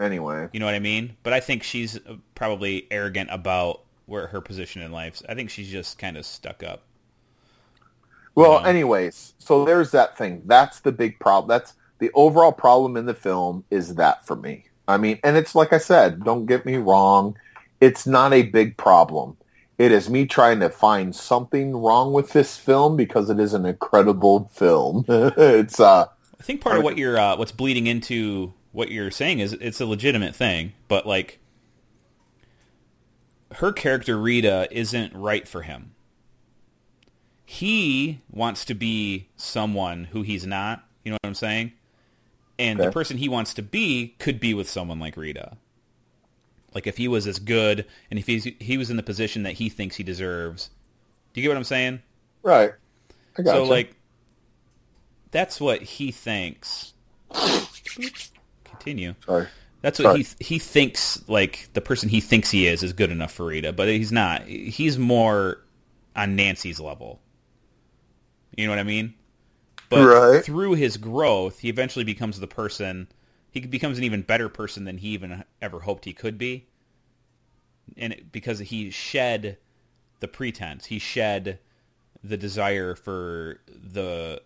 [0.00, 0.48] Anyway.
[0.52, 1.16] You know what I mean?
[1.22, 5.20] But I think she's uh, probably arrogant about where her position in life.
[5.28, 6.82] I think she's just kind of stuck up.
[8.34, 10.42] Well, anyways, so there's that thing.
[10.44, 11.48] That's the big problem.
[11.48, 14.66] That's the overall problem in the film is that for me.
[14.86, 17.36] I mean, and it's like I said, don't get me wrong,
[17.80, 19.36] it's not a big problem.
[19.78, 23.66] It is me trying to find something wrong with this film because it is an
[23.66, 25.04] incredible film.
[25.08, 26.06] it's uh
[26.38, 29.80] I think part of what you're uh, what's bleeding into what you're saying is it's
[29.80, 31.38] a legitimate thing, but like
[33.52, 35.94] her character Rita isn't right for him.
[37.46, 40.84] He wants to be someone who he's not.
[41.04, 41.72] You know what I'm saying?
[42.58, 45.56] And the person he wants to be could be with someone like Rita.
[46.74, 49.54] Like if he was as good and if he's, he was in the position that
[49.54, 50.68] he thinks he deserves.
[51.32, 52.02] Do you get what I'm saying?
[52.42, 52.72] right.
[53.38, 53.96] I got So like
[55.30, 56.92] that's what he thinks.
[58.86, 59.14] Continue.
[59.26, 59.48] sorry.
[59.82, 60.22] That's what Sorry.
[60.22, 63.72] he he thinks like the person he thinks he is is good enough for Rita,
[63.72, 64.42] but he's not.
[64.46, 65.62] He's more
[66.16, 67.20] on Nancy's level.
[68.56, 69.14] You know what I mean?
[69.88, 70.44] But Right.
[70.44, 73.08] through his growth, he eventually becomes the person.
[73.50, 76.66] He becomes an even better person than he even ever hoped he could be.
[77.96, 79.58] and it, because he shed
[80.20, 81.58] the pretense, he shed
[82.24, 84.42] the desire for the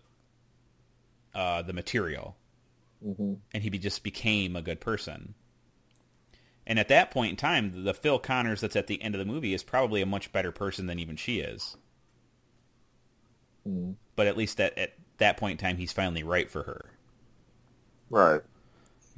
[1.33, 2.35] uh, the material,
[3.05, 3.33] Mm-hmm.
[3.53, 5.33] and he be, just became a good person.
[6.67, 9.25] And at that point in time, the Phil Connors that's at the end of the
[9.25, 11.77] movie is probably a much better person than even she is.
[13.67, 13.93] Mm-hmm.
[14.15, 16.91] But at least at, at that point in time, he's finally right for her.
[18.11, 18.41] Right.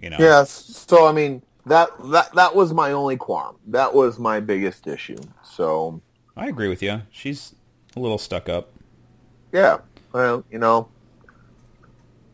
[0.01, 0.17] You know.
[0.19, 0.49] Yes.
[0.88, 3.57] So I mean that that that was my only qualm.
[3.67, 5.17] That was my biggest issue.
[5.43, 6.01] So
[6.38, 7.01] I agree with you.
[7.11, 7.53] She's
[7.95, 8.71] a little stuck up.
[9.51, 9.79] yeah,
[10.13, 10.88] well, you know.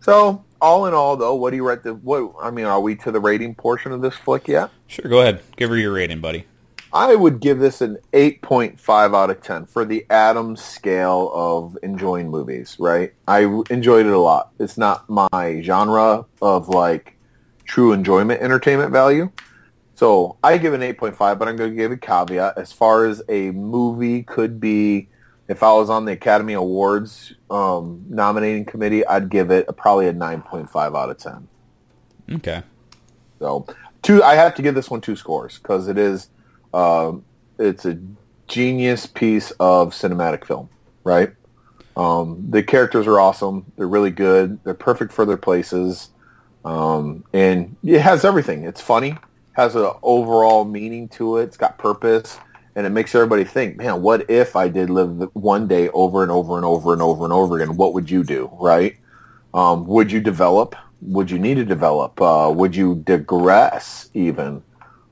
[0.09, 1.93] So all in all, though, what do you rate the?
[1.93, 4.71] What I mean, are we to the rating portion of this flick yet?
[4.87, 5.41] Sure, go ahead.
[5.55, 6.45] Give her your rating, buddy.
[6.91, 12.31] I would give this an 8.5 out of 10 for the Adams scale of enjoying
[12.31, 13.13] movies, right?
[13.27, 14.51] I enjoyed it a lot.
[14.57, 17.15] It's not my genre of like
[17.65, 19.29] true enjoyment entertainment value.
[19.93, 22.57] So I give it an 8.5, but I'm going to give a caveat.
[22.57, 25.09] As far as a movie could be,
[25.49, 30.07] if I was on the Academy Awards um, nominating committee, I'd give it a, probably
[30.07, 31.47] a 9.5 out of 10.
[32.35, 32.61] Okay.
[33.39, 33.65] So
[34.03, 36.29] two, I have to give this one two scores because it is,
[36.71, 37.25] um,
[37.57, 37.99] it's a
[38.47, 40.69] genius piece of cinematic film,
[41.03, 41.31] right?
[41.97, 43.71] Um, the characters are awesome.
[43.75, 44.63] They're really good.
[44.63, 46.09] They're perfect for their places,
[46.63, 48.63] um, and it has everything.
[48.63, 49.17] It's funny,
[49.53, 51.45] has an overall meaning to it.
[51.45, 52.37] It's got purpose,
[52.79, 56.31] and it makes everybody think, man, what if I did live one day over and
[56.31, 57.75] over and over and over and over again?
[57.75, 58.95] What would you do, right?
[59.53, 60.77] Um, would you develop?
[61.01, 62.21] Would you need to develop?
[62.21, 64.63] Uh, would you digress even?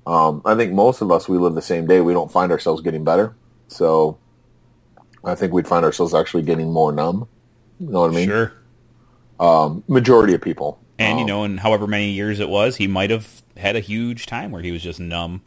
[0.05, 1.99] Um, I think most of us, we live the same day.
[1.99, 3.36] We don't find ourselves getting better.
[3.68, 4.18] So
[5.26, 7.28] I think we'd find ourselves actually getting more numb.
[7.82, 8.30] You know what I mean?
[8.30, 8.53] Sure.
[9.41, 10.80] Um, majority of people.
[10.97, 13.82] And you Um, know, in however many years it was, he might have had a
[13.82, 15.41] huge time where he was just numb.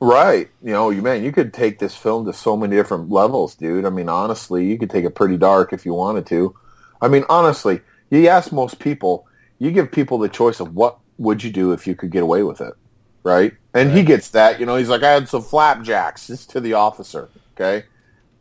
[0.00, 0.50] Right.
[0.62, 3.84] You know, you man, you could take this film to so many different levels, dude.
[3.84, 6.54] I mean, honestly, you could take it pretty dark if you wanted to.
[7.00, 7.80] I mean, honestly,
[8.10, 9.26] you ask most people,
[9.58, 12.42] you give people the choice of what would you do if you could get away
[12.42, 12.74] with it,
[13.22, 13.52] right?
[13.72, 14.60] And he gets that.
[14.60, 17.28] You know, he's like, I had some flapjacks just to the officer.
[17.54, 17.86] Okay.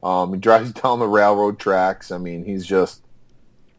[0.01, 2.11] Um, he drives down the railroad tracks.
[2.11, 3.01] I mean, he's just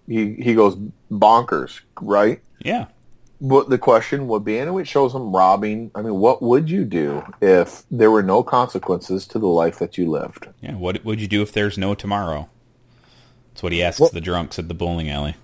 [0.07, 0.77] he he goes
[1.11, 2.41] bonkers, right?
[2.61, 2.87] Yeah.
[3.41, 5.91] But the question would be, and it shows him robbing.
[5.95, 9.99] I mean, what would you do if there were no consequences to the life that
[9.99, 10.49] you lived?
[10.61, 10.77] Yeah.
[10.77, 12.49] What would you do if there's no tomorrow?
[13.53, 15.37] That's what he asks Well- the drunks at the bowling alley.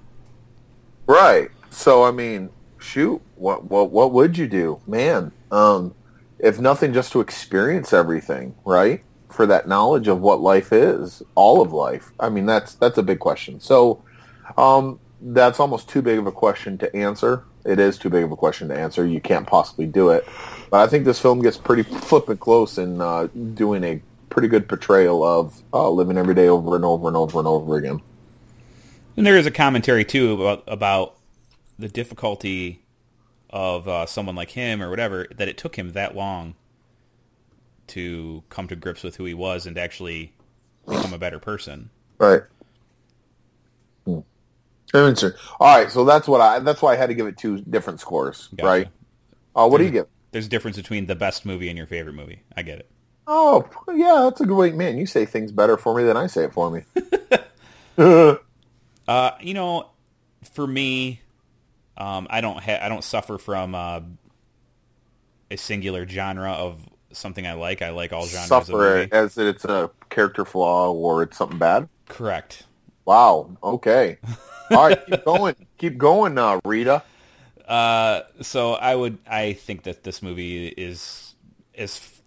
[1.06, 1.50] Right.
[1.70, 5.32] So I mean, shoot, what what what would you do, man?
[5.50, 5.94] Um,
[6.38, 9.02] if nothing, just to experience everything, right?
[9.28, 12.12] For that knowledge of what life is, all of life.
[12.18, 13.60] I mean, that's that's a big question.
[13.60, 14.02] So,
[14.56, 17.44] um, that's almost too big of a question to answer.
[17.64, 19.06] It is too big of a question to answer.
[19.06, 20.26] You can't possibly do it.
[20.70, 24.68] But I think this film gets pretty flippin' close in uh, doing a pretty good
[24.68, 28.00] portrayal of uh, living every day over and over and over and over again.
[29.16, 31.16] And there is a commentary too about about
[31.78, 32.82] the difficulty
[33.50, 36.54] of uh, someone like him or whatever that it took him that long
[37.88, 40.32] to come to grips with who he was and actually
[40.86, 41.90] become a better person.
[42.18, 42.42] Right.
[45.60, 46.58] All right, so that's what I.
[46.58, 48.48] That's why I had to give it two different scores.
[48.56, 48.66] Gotcha.
[48.66, 48.88] Right.
[49.54, 50.06] Uh, what do you give?
[50.32, 52.42] There's a difference between the best movie and your favorite movie.
[52.56, 52.90] I get it.
[53.26, 54.98] Oh, yeah, that's a great man.
[54.98, 56.82] You say things better for me than I say it for me.
[59.08, 59.90] Uh, you know,
[60.52, 61.20] for me,
[61.96, 64.02] um, I don't ha- I don't suffer from uh,
[65.50, 67.82] a singular genre of something I like.
[67.82, 71.88] I like all genres of Suffer as it's a character flaw or it's something bad.
[72.08, 72.62] Correct.
[73.04, 73.56] Wow.
[73.64, 74.18] Okay.
[74.70, 75.54] All right, keep going.
[75.78, 77.02] Keep going, uh, Rita.
[77.66, 81.34] Uh, so I would I think that this movie is
[81.76, 82.22] as f-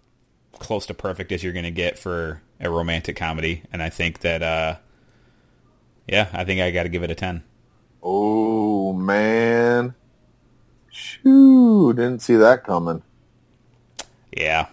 [0.58, 4.20] close to perfect as you're going to get for a romantic comedy, and I think
[4.20, 4.76] that uh,
[6.08, 7.42] yeah, I think I got to give it a ten.
[8.02, 9.94] Oh man.
[10.90, 11.92] Shoo!
[11.92, 13.02] Didn't see that coming.
[14.36, 14.66] Yeah,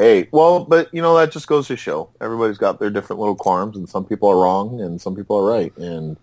[0.00, 3.34] Hey, well, but you know that just goes to show everybody's got their different little
[3.34, 6.16] qualms, and some people are wrong, and some people are right, and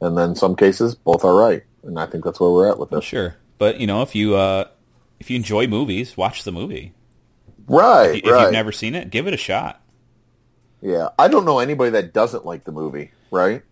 [0.00, 2.90] and then some cases both are right, and I think that's where we're at with
[2.90, 3.04] this.
[3.04, 3.36] sure.
[3.56, 4.64] But you know, if you uh,
[5.20, 6.92] if you enjoy movies, watch the movie.
[7.68, 8.42] Right, If right.
[8.42, 9.80] you've never seen it, give it a shot.
[10.82, 13.12] yeah, I don't know anybody that doesn't like the movie.
[13.30, 13.62] Right?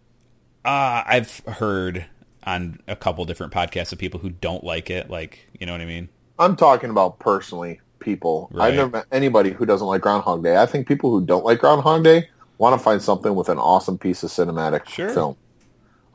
[0.65, 2.07] Uh, I've heard
[2.45, 5.11] on a couple different podcasts of people who don't like it.
[5.11, 6.11] Like, you know what I mean?
[6.39, 8.49] I'm talking about personally people.
[8.53, 8.69] Right.
[8.69, 10.57] I've never met anybody who doesn't like Groundhog Day.
[10.57, 12.29] I think people who don't like Groundhog Day
[12.59, 15.11] want to find something with an awesome piece of cinematic Sure.
[15.11, 15.37] film.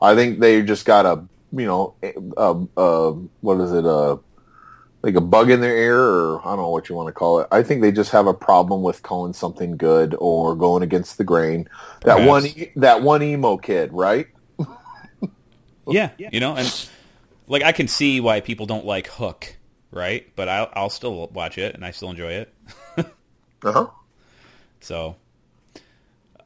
[0.00, 1.94] I think they just got a, you know,
[2.36, 4.18] a, a, what is it, a,
[5.02, 7.40] like a bug in their ear, or I don't know what you want to call
[7.40, 7.48] it.
[7.52, 11.24] I think they just have a problem with calling something good or going against the
[11.24, 11.68] grain.
[12.04, 12.26] That Perhaps.
[12.26, 14.26] one, that one emo kid, right?
[15.86, 16.88] Yeah, you know, and
[17.46, 19.56] like I can see why people don't like Hook,
[19.94, 20.30] right?
[20.36, 22.54] But I'll, I'll still watch it and I still enjoy it.
[23.64, 23.86] Uh huh.
[24.80, 25.16] So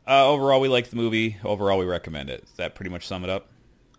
[0.07, 1.37] uh, overall, we like the movie.
[1.45, 2.43] Overall, we recommend it.
[2.47, 3.49] Does that pretty much sum it up?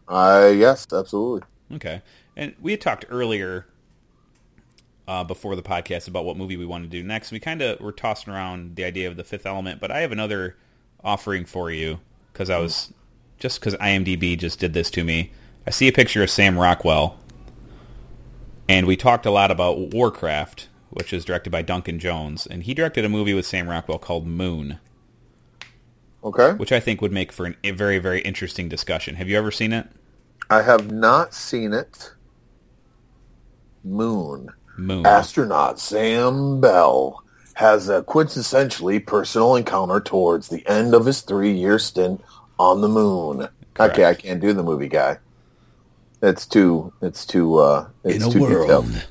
[0.07, 1.45] Uh, yes, absolutely.
[1.73, 2.01] Okay.
[2.37, 3.67] And we had talked earlier
[5.07, 7.31] uh, before the podcast about what movie we want to do next.
[7.31, 10.11] We kind of were tossing around the idea of the Fifth Element, but I have
[10.11, 10.55] another
[11.03, 11.99] offering for you
[12.31, 12.93] because I was
[13.37, 15.31] just because IMDb just did this to me.
[15.67, 17.17] I see a picture of Sam Rockwell,
[18.69, 22.73] and we talked a lot about Warcraft, which is directed by Duncan Jones, and he
[22.73, 24.79] directed a movie with Sam Rockwell called Moon,
[26.23, 26.51] Okay.
[26.53, 29.15] which I think would make for an, a very very interesting discussion.
[29.15, 29.87] Have you ever seen it?
[30.49, 32.13] I have not seen it.
[33.83, 34.49] Moon.
[34.77, 35.05] Moon.
[35.05, 37.23] Astronaut Sam Bell
[37.55, 42.21] has a quintessentially personal encounter towards the end of his three-year stint
[42.57, 43.47] on the moon.
[43.73, 43.93] Correct.
[43.93, 45.17] Okay, I can't do the movie guy.
[46.21, 46.91] It's too.
[47.01, 47.57] It's too.
[47.57, 49.07] Uh, it's too detailed.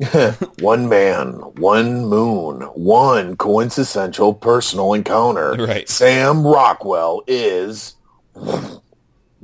[0.60, 5.54] one man, one moon, one coincidental personal encounter.
[5.54, 5.88] Right.
[5.88, 7.96] Sam Rockwell is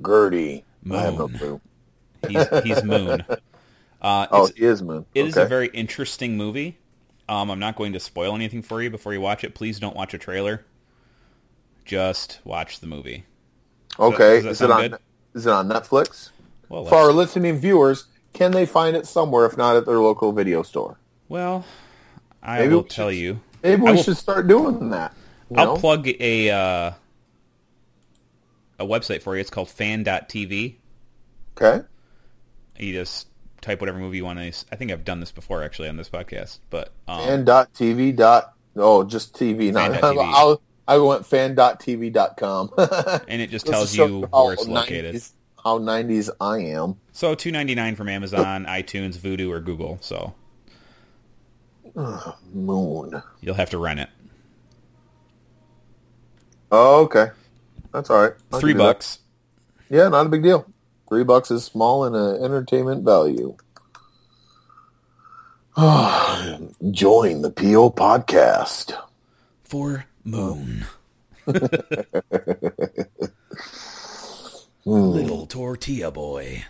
[0.06, 0.64] Gertie.
[0.90, 1.38] I have no Moon.
[1.38, 1.60] clue.
[2.28, 3.24] He's, he's Moon.
[4.02, 5.06] Uh, Oh, he is Moon.
[5.14, 5.46] It is okay.
[5.46, 6.76] a very interesting movie.
[7.26, 9.54] Um, I'm not going to spoil anything for you before you watch it.
[9.54, 10.66] Please don't watch a trailer.
[11.86, 13.24] Just watch the movie.
[13.98, 14.40] okay.
[14.42, 14.90] that Is it on?
[14.90, 14.98] good?
[15.32, 16.32] Is it on Netflix?
[16.68, 20.32] Well, For our listening viewers, can they find it somewhere if not at their local
[20.32, 20.98] video store?
[21.28, 21.64] well,
[22.42, 23.40] I Maybe will tell should- you.
[23.62, 25.14] Maybe we will- should start doing that.
[25.56, 25.76] I'll know?
[25.80, 26.92] plug a uh,
[28.78, 29.40] a website for you.
[29.40, 30.76] It's called fan.tv.
[31.56, 31.84] Okay.
[32.78, 33.28] You just
[33.60, 34.46] type whatever movie you want to.
[34.72, 38.14] I think I've done this before actually on this podcast, but um, Fan dot TV
[38.14, 39.72] dot oh just TV.
[39.72, 40.18] No, Fan.tv.
[40.34, 42.70] I'll, I went fan TV dot com.
[43.28, 45.14] and it just tells you where it's located.
[45.14, 45.30] 90s
[45.64, 46.96] how nineties I am.
[47.12, 49.98] So two ninety nine from Amazon, iTunes, Vudu, or Google.
[50.00, 50.34] So
[52.52, 53.22] Moon.
[53.40, 54.08] you'll have to rent it.
[56.70, 57.28] Oh, okay.
[57.92, 58.32] That's all right.
[58.52, 58.94] I Three can do that.
[58.94, 59.18] bucks.
[59.88, 60.66] Yeah, not a big deal.
[61.08, 63.56] Three bucks is small in an uh, entertainment value.
[66.90, 68.96] Join the PO podcast.
[69.64, 70.86] for Moon.
[74.84, 76.64] Little tortilla boy.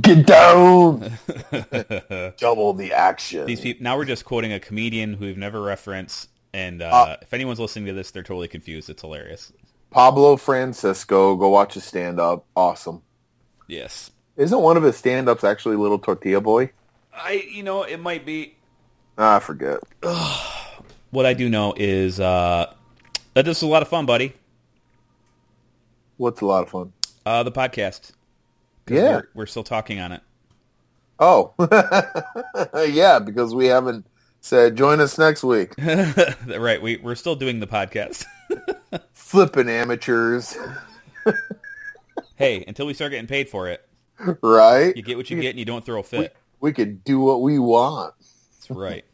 [0.00, 1.00] Get down.
[2.38, 3.46] Double the action.
[3.46, 7.32] These people now we're just quoting a comedian who we've never referenced, and uh, if
[7.32, 8.90] anyone's listening to this, they're totally confused.
[8.90, 9.52] It's hilarious.
[9.90, 12.44] Pablo Francisco, go watch his stand up.
[12.56, 13.02] Awesome.
[13.68, 16.70] Yes, Isn't one of his stand ups actually Little Tortilla Boy?
[17.14, 18.56] I you know it might be.
[19.16, 19.80] Ah, I forget.
[21.10, 22.70] What I do know is uh,
[23.32, 24.34] that this is a lot of fun, buddy.
[26.18, 26.92] What's a lot of fun?
[27.28, 28.12] Uh, the podcast.
[28.88, 29.16] Yeah.
[29.16, 30.22] we're, we're still talking on it.
[31.18, 31.52] Oh,
[32.88, 34.06] yeah, because we haven't
[34.40, 35.74] said join us next week.
[35.78, 38.24] right, we we're still doing the podcast.
[39.12, 40.56] Flipping amateurs,
[42.36, 43.86] hey, until we start getting paid for it,
[44.40, 44.96] right?
[44.96, 46.34] you get what you get, and you don't throw a fit.
[46.60, 48.14] We could do what we want.
[48.20, 49.04] That's right.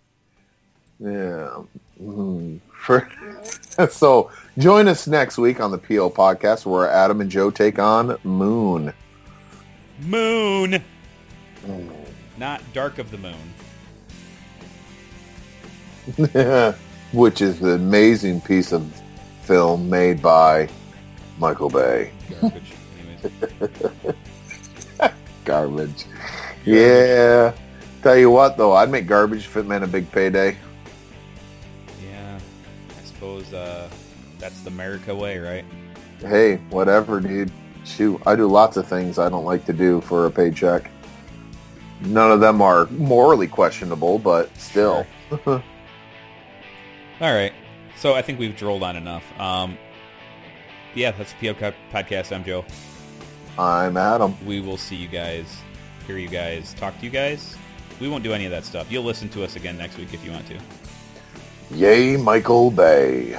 [1.00, 1.64] Yeah.
[2.00, 2.60] Mhm.
[2.84, 3.08] For,
[3.90, 8.18] so join us next week on the PO podcast where Adam and Joe take on
[8.24, 8.92] Moon.
[10.00, 10.82] Moon.
[11.66, 11.90] Mm.
[12.36, 13.54] Not Dark of the Moon.
[17.12, 18.84] which is the amazing piece of
[19.44, 20.68] film made by
[21.38, 22.12] Michael Bay.
[22.40, 22.74] Garbage.
[25.44, 26.04] Garbage.
[26.66, 27.54] Yeah.
[28.02, 30.58] Tell you what, though, I'd make garbage if it meant a big payday.
[33.52, 33.88] Uh,
[34.38, 35.64] that's the America way, right?
[36.20, 37.50] Hey, whatever, dude.
[37.84, 40.90] Shoot, I do lots of things I don't like to do for a paycheck.
[42.00, 45.06] None of them are morally questionable, but still.
[45.46, 45.60] All
[47.20, 47.52] right.
[47.96, 49.24] So I think we've drolled on enough.
[49.38, 49.78] Um,
[50.94, 52.34] yeah, that's the PO podcast.
[52.34, 52.64] I'm Joe.
[53.58, 54.34] I'm Adam.
[54.44, 55.46] We will see you guys,
[56.06, 57.56] hear you guys, talk to you guys.
[58.00, 58.90] We won't do any of that stuff.
[58.90, 60.58] You'll listen to us again next week if you want to.
[61.70, 63.38] Yay, Michael Bay.